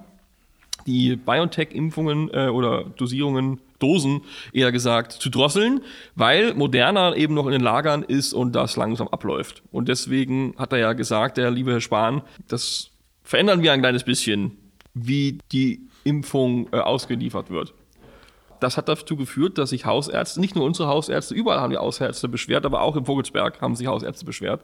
[0.86, 4.22] die BioNTech-Impfungen äh, oder Dosierungen, Dosen
[4.54, 5.82] eher gesagt, zu drosseln,
[6.16, 9.62] weil Moderna eben noch in den Lagern ist und das langsam abläuft.
[9.72, 12.92] Und deswegen hat er ja gesagt, der liebe Herr Spahn, das
[13.24, 14.58] verändern wir ein kleines bisschen,
[14.94, 17.74] wie die Impfung äh, ausgeliefert wird.
[18.60, 22.30] Das hat dazu geführt, dass sich Hausärzte, nicht nur unsere Hausärzte, überall haben die Hausärzte
[22.30, 24.62] beschwert, aber auch im Vogelsberg haben sich Hausärzte beschwert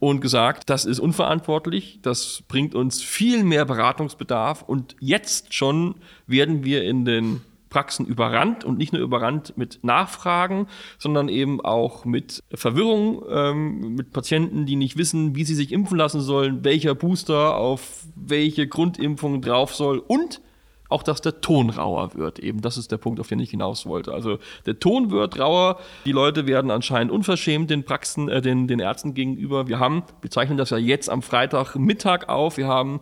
[0.00, 4.62] und gesagt, das ist unverantwortlich, das bringt uns viel mehr Beratungsbedarf.
[4.62, 5.94] Und jetzt schon
[6.26, 10.66] werden wir in den Praxen überrannt und nicht nur überrannt mit Nachfragen,
[10.98, 15.96] sondern eben auch mit Verwirrung, ähm, mit Patienten, die nicht wissen, wie sie sich impfen
[15.96, 20.40] lassen sollen, welcher Booster auf welche Grundimpfung drauf soll und
[20.90, 22.38] auch, dass der Ton rauer wird.
[22.38, 24.12] Eben, das ist der Punkt, auf den ich hinaus wollte.
[24.12, 25.78] Also der Ton wird rauer.
[26.04, 29.68] Die Leute werden anscheinend unverschämt den Praxen, äh, den, den Ärzten gegenüber.
[29.68, 32.56] Wir haben, wir zeichnen das ja jetzt am Freitagmittag auf.
[32.56, 33.00] Wir haben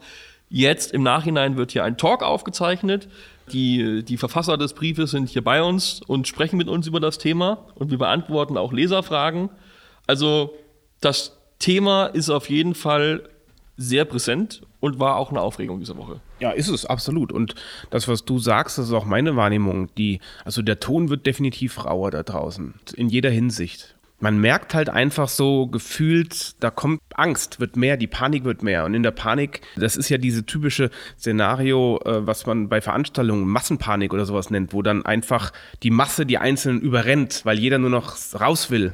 [0.50, 3.08] jetzt im Nachhinein wird hier ein Talk aufgezeichnet.
[3.52, 7.18] Die, die Verfasser des Briefes sind hier bei uns und sprechen mit uns über das
[7.18, 9.48] Thema und wir beantworten auch Leserfragen.
[10.06, 10.54] Also
[11.00, 13.28] das Thema ist auf jeden Fall
[13.78, 16.20] sehr präsent und war auch eine Aufregung diese Woche.
[16.40, 17.32] Ja, ist es, absolut.
[17.32, 17.54] Und
[17.90, 19.88] das, was du sagst, das ist auch meine Wahrnehmung.
[19.96, 22.74] Die, also der Ton wird definitiv rauer da draußen.
[22.96, 23.94] In jeder Hinsicht.
[24.20, 28.84] Man merkt halt einfach so gefühlt, da kommt Angst, wird mehr, die Panik wird mehr.
[28.84, 33.46] Und in der Panik, das ist ja diese typische Szenario, äh, was man bei Veranstaltungen
[33.46, 35.52] Massenpanik oder sowas nennt, wo dann einfach
[35.84, 38.92] die Masse die Einzelnen überrennt, weil jeder nur noch raus will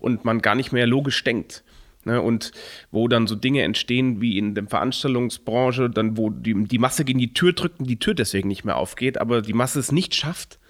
[0.00, 1.62] und man gar nicht mehr logisch denkt.
[2.06, 2.52] Ne, und
[2.92, 7.18] wo dann so Dinge entstehen wie in der Veranstaltungsbranche, dann wo die, die Masse gegen
[7.18, 10.14] die Tür drückt und die Tür deswegen nicht mehr aufgeht, aber die Masse es nicht
[10.14, 10.60] schafft,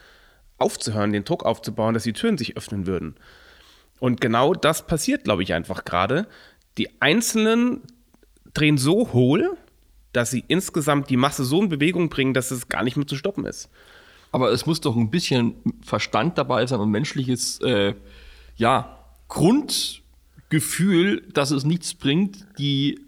[0.57, 3.16] aufzuhören, den Druck aufzubauen, dass die Türen sich öffnen würden.
[4.01, 6.27] Und genau das passiert, glaube ich, einfach gerade.
[6.79, 7.83] Die Einzelnen
[8.55, 9.59] drehen so hohl,
[10.14, 13.16] dass sie insgesamt die Masse so in Bewegung bringen, dass es gar nicht mehr zu
[13.16, 13.68] stoppen ist.
[14.33, 17.92] Aber es muss doch ein bisschen Verstand dabei sein und menschliches, äh,
[18.57, 20.03] ja, Grund
[20.49, 23.01] Gefühl, dass es nichts bringt, die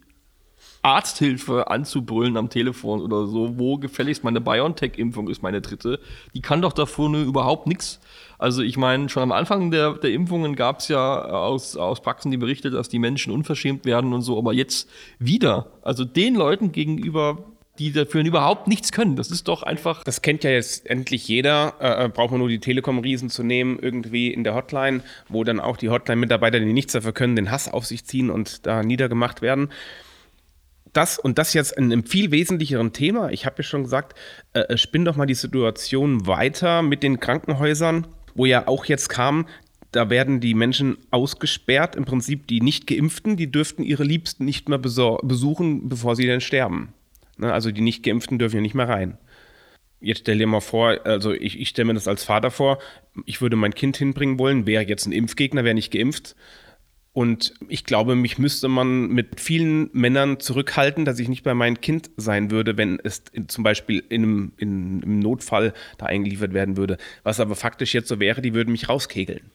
[0.83, 5.99] Arzthilfe anzubrüllen am Telefon oder so, wo gefälligst meine BioNTech-Impfung ist, meine dritte,
[6.35, 8.01] die kann doch davor nur überhaupt nichts.
[8.39, 12.31] Also ich meine, schon am Anfang der, der Impfungen gab es ja aus, aus Praxen
[12.31, 16.71] die Berichte, dass die Menschen unverschämt werden und so, aber jetzt wieder, also den Leuten
[16.71, 17.45] gegenüber
[17.79, 19.17] die dafür überhaupt nichts können.
[19.17, 20.05] Das ist doch einfach.
[20.05, 21.75] Das kennt ja jetzt endlich jeder.
[21.81, 25.61] Äh, äh braucht man nur die Telekom-Riesen zu nehmen, irgendwie in der Hotline, wo dann
[25.61, 29.43] auch die Hotline-Mitarbeiter, die nichts dafür können, den Hass auf sich ziehen und da niedergemacht
[29.43, 29.71] werden.
[30.93, 33.31] Das und das jetzt in einem viel wesentlicheren Thema.
[33.31, 34.19] Ich habe ja schon gesagt,
[34.55, 39.09] äh, äh, spinn doch mal die Situation weiter mit den Krankenhäusern, wo ja auch jetzt
[39.09, 39.47] kam,
[39.93, 44.69] da werden die Menschen ausgesperrt, im Prinzip die nicht geimpften, die dürften ihre Liebsten nicht
[44.69, 46.93] mehr besuchen, bevor sie dann sterben.
[47.39, 49.17] Ne, also die nicht geimpften dürfen ja nicht mehr rein.
[50.01, 52.79] Jetzt stell dir mal vor, also ich, ich stelle mir das als Vater vor,
[53.27, 56.37] ich würde mein Kind hinbringen wollen, wäre jetzt ein Impfgegner, wäre nicht geimpft.
[57.13, 61.81] Und ich glaube, mich müsste man mit vielen Männern zurückhalten, dass ich nicht bei meinem
[61.81, 66.55] Kind sein würde, wenn es in, zum Beispiel in einem, in, im Notfall da eingeliefert
[66.55, 66.97] werden würde.
[67.25, 69.51] Was aber faktisch jetzt so wäre, die würden mich rauskegeln.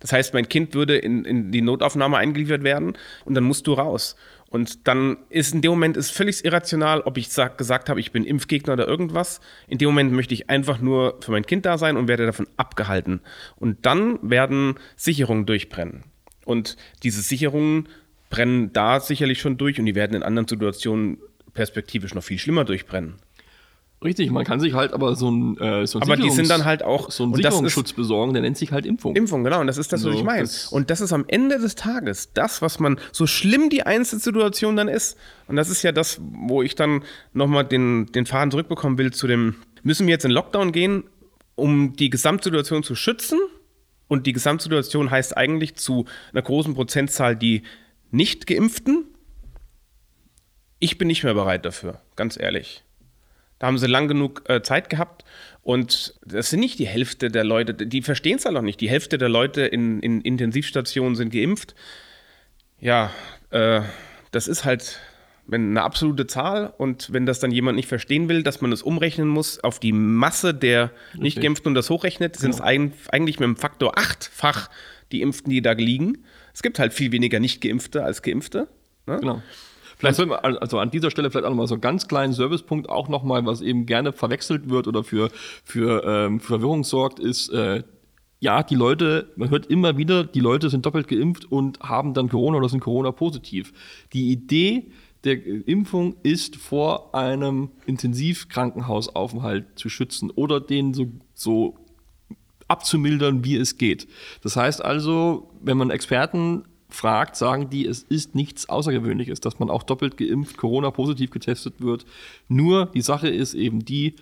[0.00, 3.72] Das heißt, mein Kind würde in, in die Notaufnahme eingeliefert werden und dann musst du
[3.72, 4.16] raus.
[4.52, 8.12] Und dann ist in dem Moment ist völlig irrational, ob ich sag, gesagt habe, ich
[8.12, 9.40] bin Impfgegner oder irgendwas.
[9.66, 12.46] In dem Moment möchte ich einfach nur für mein Kind da sein und werde davon
[12.58, 13.22] abgehalten.
[13.56, 16.02] Und dann werden Sicherungen durchbrennen.
[16.44, 17.88] Und diese Sicherungen
[18.28, 21.16] brennen da sicherlich schon durch und die werden in anderen Situationen
[21.54, 23.14] perspektivisch noch viel schlimmer durchbrennen.
[24.02, 26.64] Richtig, man kann sich halt aber so ein, äh, so ein aber die sind dann
[26.64, 29.14] halt auch so einen Sicherungsschutz ist, besorgen, der nennt sich halt Impfung.
[29.14, 30.48] Impfung, genau, und das ist das, was ich meine.
[30.70, 34.88] Und das ist am Ende des Tages das, was man, so schlimm die Einzelsituation dann
[34.88, 39.12] ist, und das ist ja das, wo ich dann nochmal den, den Faden zurückbekommen will
[39.12, 41.04] zu dem, müssen wir jetzt in Lockdown gehen,
[41.54, 43.38] um die Gesamtsituation zu schützen?
[44.08, 47.62] Und die Gesamtsituation heißt eigentlich zu einer großen Prozentzahl die
[48.10, 49.06] nicht geimpften.
[50.80, 52.84] Ich bin nicht mehr bereit dafür, ganz ehrlich.
[53.62, 55.24] Da haben sie lang genug äh, Zeit gehabt.
[55.62, 58.80] Und das sind nicht die Hälfte der Leute, die verstehen es halt auch nicht.
[58.80, 61.76] Die Hälfte der Leute in, in Intensivstationen sind geimpft.
[62.80, 63.12] Ja,
[63.50, 63.82] äh,
[64.32, 64.98] das ist halt
[65.48, 69.28] eine absolute Zahl und wenn das dann jemand nicht verstehen will, dass man es umrechnen
[69.28, 72.96] muss auf die Masse der nicht geimpften und das hochrechnet, sind es genau.
[73.12, 74.70] eigentlich mit dem Faktor achtfach
[75.12, 76.24] die Impften, die da liegen.
[76.52, 78.66] Es gibt halt viel weniger nicht geimpfte als geimpfte.
[79.06, 79.18] Ne?
[79.20, 79.40] Genau.
[80.02, 82.88] Vielleicht soll man also an dieser Stelle vielleicht auch nochmal so einen ganz kleinen Servicepunkt
[82.88, 85.30] auch nochmal, was eben gerne verwechselt wird oder für,
[85.62, 87.84] für, ähm, für Verwirrung sorgt, ist, äh,
[88.40, 92.28] ja, die Leute, man hört immer wieder, die Leute sind doppelt geimpft und haben dann
[92.28, 93.72] Corona oder sind Corona positiv.
[94.12, 94.90] Die Idee
[95.22, 95.36] der
[95.68, 101.76] Impfung ist vor einem Intensivkrankenhausaufenthalt zu schützen oder den so, so
[102.66, 104.08] abzumildern, wie es geht.
[104.42, 109.70] Das heißt also, wenn man Experten fragt, sagen die, es ist nichts Außergewöhnliches, dass man
[109.70, 112.04] auch doppelt geimpft, Corona-positiv getestet wird.
[112.48, 114.16] Nur die Sache ist eben die,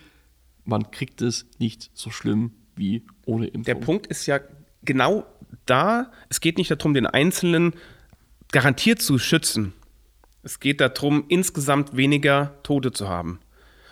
[0.63, 3.63] man kriegt es nicht so schlimm wie ohne Impfung.
[3.63, 4.39] Der Punkt ist ja
[4.83, 5.25] genau
[5.65, 7.73] da, es geht nicht darum, den Einzelnen
[8.51, 9.73] garantiert zu schützen.
[10.43, 13.39] Es geht darum, insgesamt weniger Tote zu haben.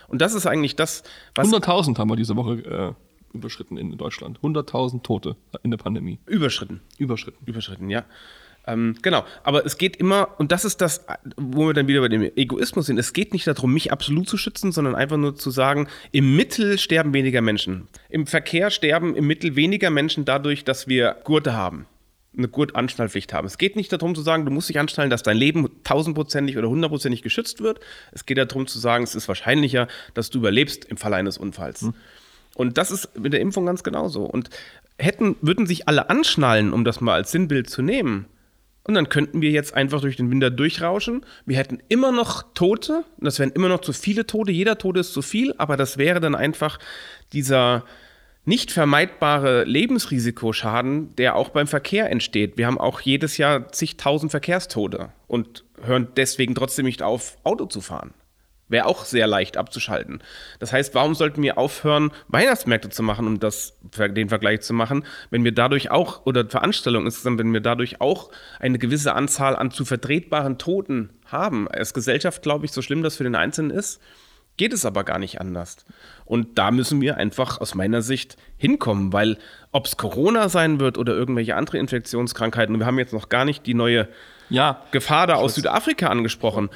[0.08, 1.48] Und das ist eigentlich das, was.
[1.48, 2.96] 100.000 haben wir diese Woche
[3.32, 4.40] äh, überschritten in Deutschland.
[4.40, 6.18] 100.000 Tote in der Pandemie.
[6.26, 6.80] Überschritten.
[6.98, 7.44] Überschritten.
[7.46, 8.04] Überschritten, ja.
[8.66, 11.04] Ähm, genau, aber es geht immer, und das ist das,
[11.36, 14.36] wo wir dann wieder bei dem Egoismus sind, es geht nicht darum, mich absolut zu
[14.36, 17.88] schützen, sondern einfach nur zu sagen, im Mittel sterben weniger Menschen.
[18.08, 21.86] Im Verkehr sterben im Mittel weniger Menschen dadurch, dass wir Gurte haben
[22.36, 23.46] eine gute Anschnallpflicht haben.
[23.46, 26.68] Es geht nicht darum zu sagen, du musst dich anschnallen, dass dein Leben tausendprozentig oder
[26.68, 27.80] hundertprozentig geschützt wird.
[28.12, 31.82] Es geht darum zu sagen, es ist wahrscheinlicher, dass du überlebst im Falle eines Unfalls.
[31.82, 31.94] Hm.
[32.54, 34.24] Und das ist mit der Impfung ganz genauso.
[34.24, 34.50] Und
[34.98, 38.26] hätten, würden sich alle anschnallen, um das mal als Sinnbild zu nehmen,
[38.84, 41.24] und dann könnten wir jetzt einfach durch den Winter durchrauschen.
[41.44, 43.04] Wir hätten immer noch Tote.
[43.18, 44.52] Das wären immer noch zu viele Tote.
[44.52, 45.54] Jeder Tote ist zu viel.
[45.58, 46.78] Aber das wäre dann einfach
[47.32, 47.84] dieser
[48.46, 52.56] nicht vermeidbare Lebensrisikoschaden, der auch beim Verkehr entsteht.
[52.56, 57.82] Wir haben auch jedes Jahr zigtausend Verkehrstote und hören deswegen trotzdem nicht auf, Auto zu
[57.82, 58.14] fahren.
[58.70, 60.22] Wäre auch sehr leicht abzuschalten.
[60.60, 65.04] Das heißt, warum sollten wir aufhören, Weihnachtsmärkte zu machen, um das, den Vergleich zu machen,
[65.30, 68.30] wenn wir dadurch auch, oder Veranstaltungen insgesamt, wenn wir dadurch auch
[68.60, 71.68] eine gewisse Anzahl an zu vertretbaren Toten haben.
[71.68, 74.00] Als Gesellschaft, glaube ich, so schlimm das für den Einzelnen ist,
[74.56, 75.84] geht es aber gar nicht anders.
[76.24, 79.38] Und da müssen wir einfach aus meiner Sicht hinkommen, weil
[79.72, 83.66] ob es Corona sein wird oder irgendwelche andere Infektionskrankheiten, wir haben jetzt noch gar nicht
[83.66, 84.08] die neue
[84.50, 86.68] ja, Gefahr da aus Südafrika angesprochen,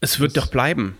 [0.00, 0.96] es wird doch bleiben.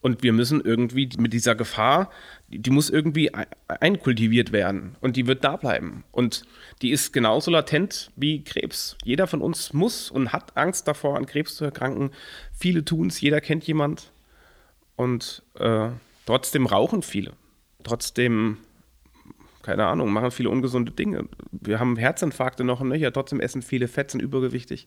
[0.00, 2.10] Und wir müssen irgendwie mit dieser Gefahr,
[2.48, 3.32] die, die, muss irgendwie
[3.66, 6.04] einkultiviert werden und die wird da bleiben.
[6.12, 6.44] Und
[6.82, 8.96] die ist genauso latent wie Krebs.
[9.04, 12.12] Jeder von uns muss und hat Angst davor, an Krebs zu erkranken.
[12.52, 14.12] Viele tun es, jeder kennt jemand.
[14.94, 15.90] Und äh,
[16.26, 17.32] trotzdem rauchen viele.
[17.82, 18.58] Trotzdem,
[19.62, 21.24] keine Ahnung, machen viele ungesunde Dinge.
[21.50, 24.86] Wir haben Herzinfarkte noch und nöcher, trotzdem essen viele Fett, sind übergewichtig.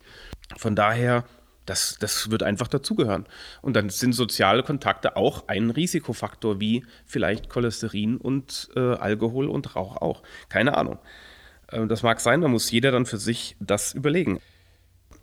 [0.58, 1.26] Von daher
[1.66, 3.26] Das, das wird einfach dazugehören.
[3.62, 9.76] Und dann sind soziale Kontakte auch ein Risikofaktor, wie vielleicht Cholesterin und äh, Alkohol und
[9.76, 10.24] Rauch auch.
[10.50, 10.98] Keine Ahnung.
[11.68, 14.40] Äh, das mag sein, da muss jeder dann für sich das überlegen.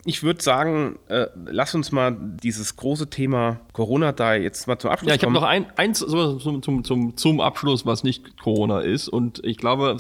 [0.05, 4.90] Ich würde sagen, äh, lass uns mal dieses große Thema Corona da jetzt mal zum
[4.90, 5.42] Abschluss Ja, ich habe kommen.
[5.42, 9.09] noch ein, eins zum, zum, zum, zum Abschluss, was nicht Corona ist.
[9.09, 9.96] Und ich glaube,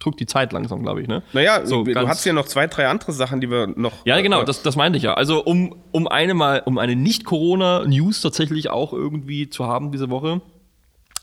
[0.00, 1.08] druckt die Zeit langsam, glaube ich.
[1.08, 1.22] Ne?
[1.32, 3.92] Naja, So, du hast ja noch zwei, drei andere Sachen, die wir noch.
[4.04, 5.14] Ja, genau, äh, das, das meinte ich ja.
[5.14, 10.40] Also um, um eine mal, um eine Nicht-Corona-News tatsächlich auch irgendwie zu haben diese Woche.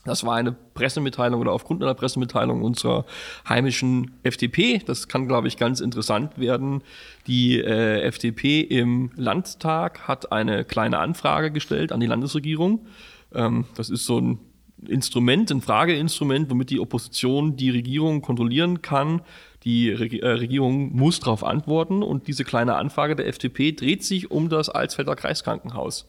[0.04, 3.04] Das war eine Pressemitteilung oder aufgrund einer Pressemitteilung unserer
[3.46, 4.78] heimischen FDP.
[4.78, 6.82] Das kann, glaube ich, ganz interessant werden.
[7.26, 12.86] Die äh, FDP im Landtag hat eine kleine Anfrage gestellt an die Landesregierung.
[13.34, 14.38] Ähm, das ist so ein
[14.86, 19.22] Instrument, ein Frageinstrument, womit die Opposition die Regierung kontrollieren kann.
[19.64, 24.48] Die äh, Regierung muss darauf antworten und diese kleine Anfrage der FDP dreht sich um
[24.48, 26.06] das Alsfelder Kreiskrankenhaus.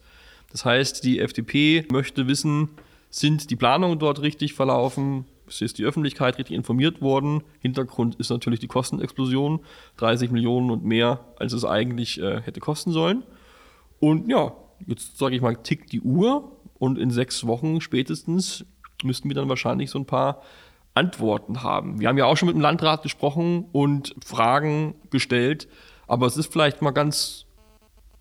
[0.52, 2.70] Das heißt, die FDP möchte wissen,
[3.08, 5.24] sind die Planungen dort richtig verlaufen?
[5.48, 7.42] Ist die Öffentlichkeit richtig informiert worden?
[7.58, 9.60] Hintergrund ist natürlich die Kostenexplosion,
[9.96, 13.24] 30 Millionen und mehr, als es eigentlich äh, hätte kosten sollen.
[13.98, 14.52] Und ja,
[14.86, 18.64] jetzt sage ich mal, tickt die Uhr und in sechs Wochen spätestens
[19.04, 20.42] müssten wir dann wahrscheinlich so ein paar
[20.94, 22.00] Antworten haben.
[22.00, 25.68] Wir haben ja auch schon mit dem Landrat gesprochen und Fragen gestellt,
[26.08, 27.46] aber es ist vielleicht mal ganz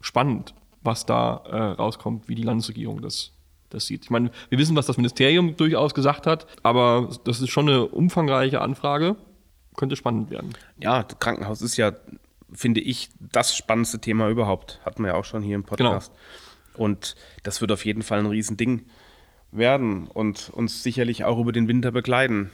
[0.01, 3.31] spannend, was da äh, rauskommt, wie die Landesregierung das,
[3.69, 4.03] das sieht.
[4.03, 7.85] Ich meine, wir wissen, was das Ministerium durchaus gesagt hat, aber das ist schon eine
[7.85, 9.15] umfangreiche Anfrage.
[9.77, 10.53] Könnte spannend werden.
[10.81, 11.93] Ja, das Krankenhaus ist ja,
[12.51, 14.81] finde ich, das spannendste Thema überhaupt.
[14.83, 16.11] Hatten wir ja auch schon hier im Podcast.
[16.79, 18.85] Und das wird auf jeden Fall ein Riesending
[19.51, 22.51] werden und uns sicherlich auch über den Winter begleiten.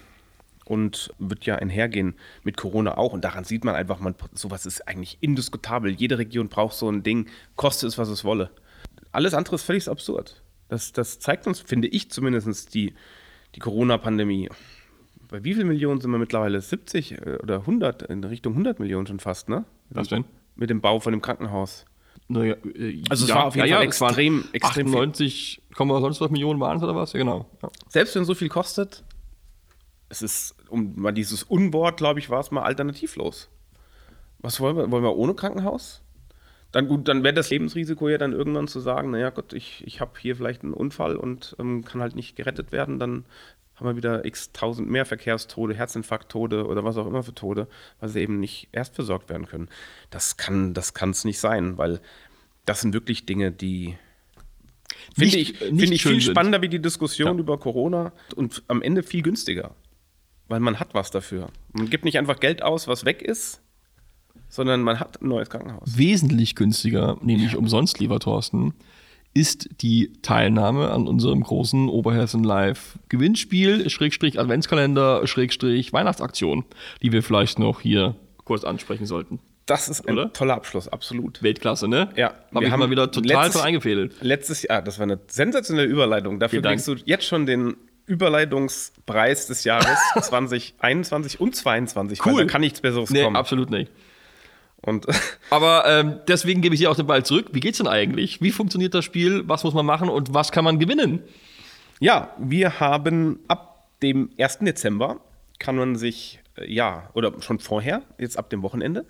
[0.66, 3.14] Und wird ja einhergehen mit Corona auch.
[3.14, 5.92] Und daran sieht man einfach, man, sowas ist eigentlich indiskutabel.
[5.92, 8.50] Jede Region braucht so ein Ding, koste es, was es wolle.
[9.12, 10.42] Alles andere ist völlig absurd.
[10.68, 12.96] Das, das zeigt uns, finde ich zumindest, die,
[13.54, 14.50] die Corona-Pandemie.
[15.30, 16.60] Bei wie vielen Millionen sind wir mittlerweile?
[16.60, 18.02] 70 äh, oder 100?
[18.02, 19.66] In Richtung 100 Millionen schon fast, ne?
[19.92, 20.26] Was denn?
[20.56, 21.86] Mit dem Bau von dem Krankenhaus.
[22.28, 24.96] Naja, äh, Also es war auf jeden Fall es waren extrem- extrem viel.
[24.96, 27.14] 98, Komma sonst was Millionen waren es oder was?
[27.14, 27.46] Ja, genau.
[27.62, 27.70] Ja.
[27.88, 29.04] Selbst wenn so viel kostet,
[30.10, 33.50] es ist, um mal dieses Unwort, glaube ich, war es mal alternativlos.
[34.40, 34.90] Was wollen wir?
[34.92, 36.02] Wollen wir ohne Krankenhaus?
[36.72, 40.02] Dann gut, dann wäre das Lebensrisiko ja dann irgendwann zu sagen, naja Gott, ich, ich
[40.02, 43.26] habe hier vielleicht einen Unfall und ähm, kann halt nicht gerettet werden, dann
[43.76, 47.68] haben wir wieder x tausend mehr Verkehrstode, Herzinfarkttode oder was auch immer für Tode,
[48.00, 49.70] weil sie eben nicht erst versorgt werden können.
[50.10, 52.00] Das kann das es nicht sein, weil
[52.66, 53.98] das sind wirklich Dinge, die
[55.16, 56.32] finde ich, nicht finde ich viel sind.
[56.32, 57.40] spannender wie die Diskussion Ja.
[57.40, 59.76] über Corona und am Ende viel günstiger,
[60.48, 61.50] weil man hat was dafür.
[61.74, 63.62] Man gibt nicht einfach Geld aus, was weg ist,
[64.48, 65.98] sondern man hat ein neues Krankenhaus.
[65.98, 68.74] Wesentlich günstiger, nämlich umsonst, lieber Thorsten,
[69.36, 76.64] ist die Teilnahme an unserem großen Oberhessen Live Gewinnspiel, Schrägstrich Adventskalender, Schrägstrich Weihnachtsaktion,
[77.04, 79.40] die wir vielleicht noch hier kurz ansprechen sollten.
[79.66, 80.32] Das ist ein Oder?
[80.32, 81.42] toller Abschluss, absolut.
[81.44, 82.10] Weltklasse, ne?
[82.16, 84.14] Ja, Habe wir ich haben mal wieder total letztes- eingefädelt.
[84.22, 86.40] Letztes Jahr, das war eine sensationelle Überleitung.
[86.40, 92.26] Dafür kriegst du jetzt schon den Überleitungspreis des Jahres 2021 und 2022.
[92.26, 92.42] weil Cool.
[92.46, 93.36] Da kann nichts Besseres Nee, kommen.
[93.36, 93.92] absolut nicht.
[94.86, 95.08] Und
[95.50, 97.48] Aber ähm, deswegen gebe ich dir auch den Ball zurück.
[97.52, 98.42] Wie geht's denn eigentlich?
[98.42, 99.44] Wie funktioniert das Spiel?
[99.48, 101.24] Was muss man machen und was kann man gewinnen?
[102.00, 104.60] Ja, wir haben ab dem 1.
[104.60, 105.20] Dezember
[105.60, 109.06] kann man sich, äh, ja, oder schon vorher, jetzt ab dem Wochenende,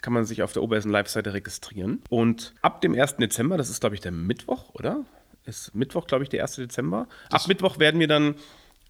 [0.00, 2.02] kann man sich auf der Oberhessen Live-Seite registrieren.
[2.08, 3.16] Und ab dem 1.
[3.16, 5.04] Dezember, das ist glaube ich der Mittwoch, oder?
[5.44, 6.56] Ist Mittwoch, glaube ich, der 1.
[6.56, 7.08] Dezember.
[7.30, 8.36] ab Mittwoch werden wir dann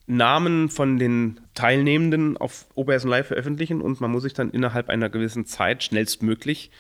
[0.06, 5.08] Namen von den Teilnehmenden auf Oberhessen Live veröffentlichen und man muss sich dann innerhalb einer
[5.08, 6.70] gewissen Zeit schnellstmöglich,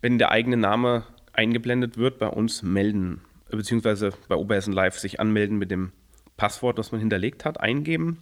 [0.00, 5.58] wenn der eigene Name eingeblendet wird, bei uns melden, beziehungsweise bei Oberhessen Live sich anmelden
[5.58, 5.92] mit dem
[6.36, 8.18] Passwort, das man hinterlegt hat, eingeben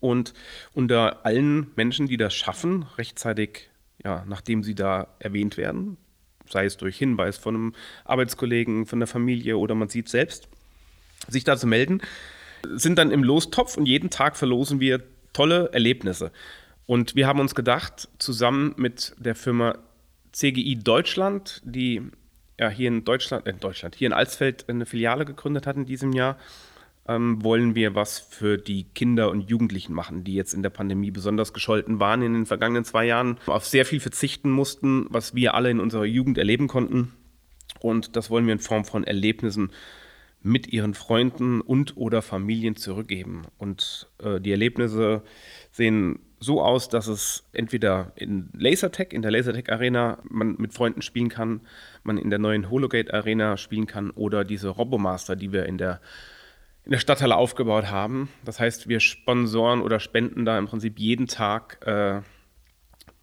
[0.00, 0.34] und
[0.74, 3.70] unter allen Menschen, die das schaffen, rechtzeitig,
[4.02, 5.96] ja, nachdem sie da erwähnt werden,
[6.48, 10.48] sei es durch Hinweis von einem Arbeitskollegen, von der Familie oder man sieht selbst,
[11.28, 12.00] sich da zu melden,
[12.64, 16.32] sind dann im Lostopf und jeden Tag verlosen wir tolle Erlebnisse.
[16.86, 19.78] Und wir haben uns gedacht, zusammen mit der Firma
[20.32, 22.02] CGI Deutschland, die
[22.58, 26.12] ja hier in Deutschland, äh, Deutschland, hier in Alsfeld eine Filiale gegründet hat in diesem
[26.12, 26.38] Jahr,
[27.06, 31.10] ähm, wollen wir was für die Kinder und Jugendlichen machen, die jetzt in der Pandemie
[31.10, 35.54] besonders gescholten waren in den vergangenen zwei Jahren, auf sehr viel verzichten mussten, was wir
[35.54, 37.12] alle in unserer Jugend erleben konnten.
[37.80, 39.70] Und das wollen wir in Form von Erlebnissen
[40.42, 43.42] mit ihren Freunden und oder Familien zurückgeben.
[43.56, 45.22] Und äh, die Erlebnisse
[45.72, 51.02] sehen so aus, dass es entweder in Lasertech, in der Lasertech Arena, man mit Freunden
[51.02, 51.62] spielen kann,
[52.04, 56.00] man in der neuen Hologate Arena spielen kann oder diese Robomaster, die wir in der,
[56.84, 58.28] in der Stadthalle aufgebaut haben.
[58.44, 62.22] Das heißt, wir sponsoren oder spenden da im Prinzip jeden Tag äh,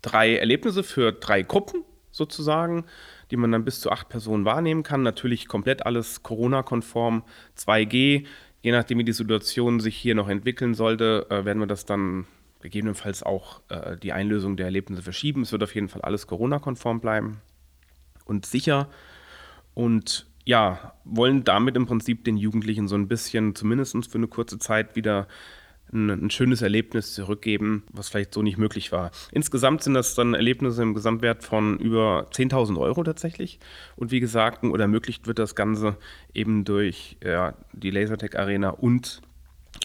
[0.01, 2.85] drei Erlebnisse für drei Gruppen sozusagen,
[3.31, 5.03] die man dann bis zu acht Personen wahrnehmen kann.
[5.03, 7.23] Natürlich komplett alles Corona-konform,
[7.57, 8.25] 2G.
[8.61, 12.25] Je nachdem, wie die Situation sich hier noch entwickeln sollte, äh, werden wir das dann
[12.61, 15.43] gegebenenfalls auch äh, die Einlösung der Erlebnisse verschieben.
[15.43, 17.41] Es wird auf jeden Fall alles Corona-konform bleiben
[18.25, 18.89] und sicher.
[19.73, 24.59] Und ja, wollen damit im Prinzip den Jugendlichen so ein bisschen, zumindest für eine kurze
[24.59, 25.27] Zeit, wieder
[25.95, 29.11] ein, ein, schönes Erlebnis zurückgeben, was vielleicht so nicht möglich war.
[29.31, 33.59] Insgesamt sind das dann Erlebnisse im Gesamtwert von über 10.000 Euro tatsächlich.
[33.95, 35.97] Und wie gesagt, oder ermöglicht wird das Ganze
[36.33, 39.21] eben durch ja, die Lasertech Arena und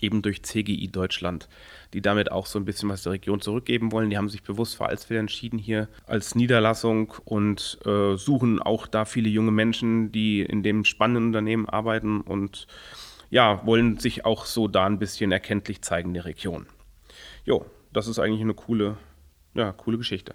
[0.01, 1.49] eben durch CGI Deutschland,
[1.93, 4.11] die damit auch so ein bisschen was der Region zurückgeben wollen.
[4.11, 9.05] Die haben sich bewusst für Alsfeld entschieden hier als Niederlassung und äh, suchen auch da
[9.05, 12.67] viele junge Menschen, die in dem spannenden Unternehmen arbeiten und
[13.31, 16.67] ja, wollen sich auch so da ein bisschen erkenntlich zeigen in der Region.
[17.45, 18.97] Jo, das ist eigentlich eine coole,
[19.55, 20.35] ja, coole Geschichte.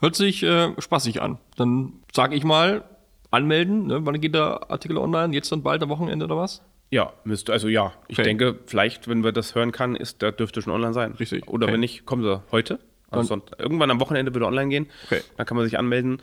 [0.00, 1.38] Hört sich äh, spaßig an.
[1.56, 2.84] Dann sage ich mal,
[3.30, 3.86] anmelden.
[3.86, 4.04] Ne?
[4.04, 5.34] Wann geht der Artikel online?
[5.34, 6.62] Jetzt dann bald am Wochenende oder was?
[6.90, 7.92] Ja, müsste, also ja.
[8.08, 8.24] Ich okay.
[8.24, 11.12] denke, vielleicht, wenn wir das hören kann, ist, da dürfte schon online sein.
[11.12, 11.48] Richtig.
[11.48, 11.74] Oder okay.
[11.74, 12.78] wenn nicht, kommen sie heute.
[13.10, 14.86] Also irgendwann am Wochenende würde online gehen.
[15.04, 15.20] Okay.
[15.36, 16.20] Dann kann man sich anmelden.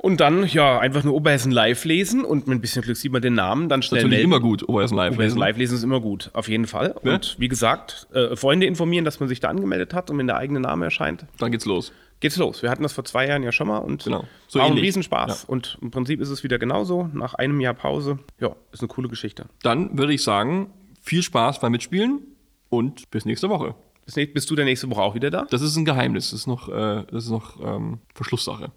[0.00, 3.20] Und dann, ja, einfach nur Oberhessen live lesen und mit ein bisschen Glück sieht man
[3.20, 4.32] den Namen, dann schnell Natürlich melden.
[4.32, 5.48] immer gut, Oberhessen live Oberhessen lesen.
[5.48, 6.94] live lesen ist immer gut, auf jeden Fall.
[7.04, 7.12] Ja?
[7.12, 10.38] Und wie gesagt, äh, Freunde informieren, dass man sich da angemeldet hat und wenn der
[10.38, 11.26] eigene Name erscheint.
[11.38, 12.62] Dann geht's los geht's los.
[12.62, 14.24] Wir hatten das vor zwei Jahren ja schon mal und genau.
[14.46, 15.42] so war ein Riesenspaß.
[15.42, 15.48] Ja.
[15.48, 17.08] Und im Prinzip ist es wieder genauso.
[17.12, 19.46] Nach einem Jahr Pause, ja, ist eine coole Geschichte.
[19.62, 20.70] Dann würde ich sagen,
[21.00, 22.20] viel Spaß beim Mitspielen
[22.68, 23.74] und bis nächste Woche.
[24.04, 25.46] Bis nächste, bist du der nächste Woche auch wieder da?
[25.50, 26.30] Das ist ein Geheimnis.
[26.30, 28.70] Das ist noch, äh, das ist noch ähm, Verschlusssache.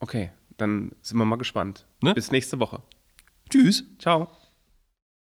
[0.00, 1.86] Okay, dann sind wir mal gespannt.
[2.02, 2.14] Ne?
[2.14, 2.82] Bis nächste Woche.
[3.50, 3.84] Tschüss.
[3.98, 4.30] Ciao.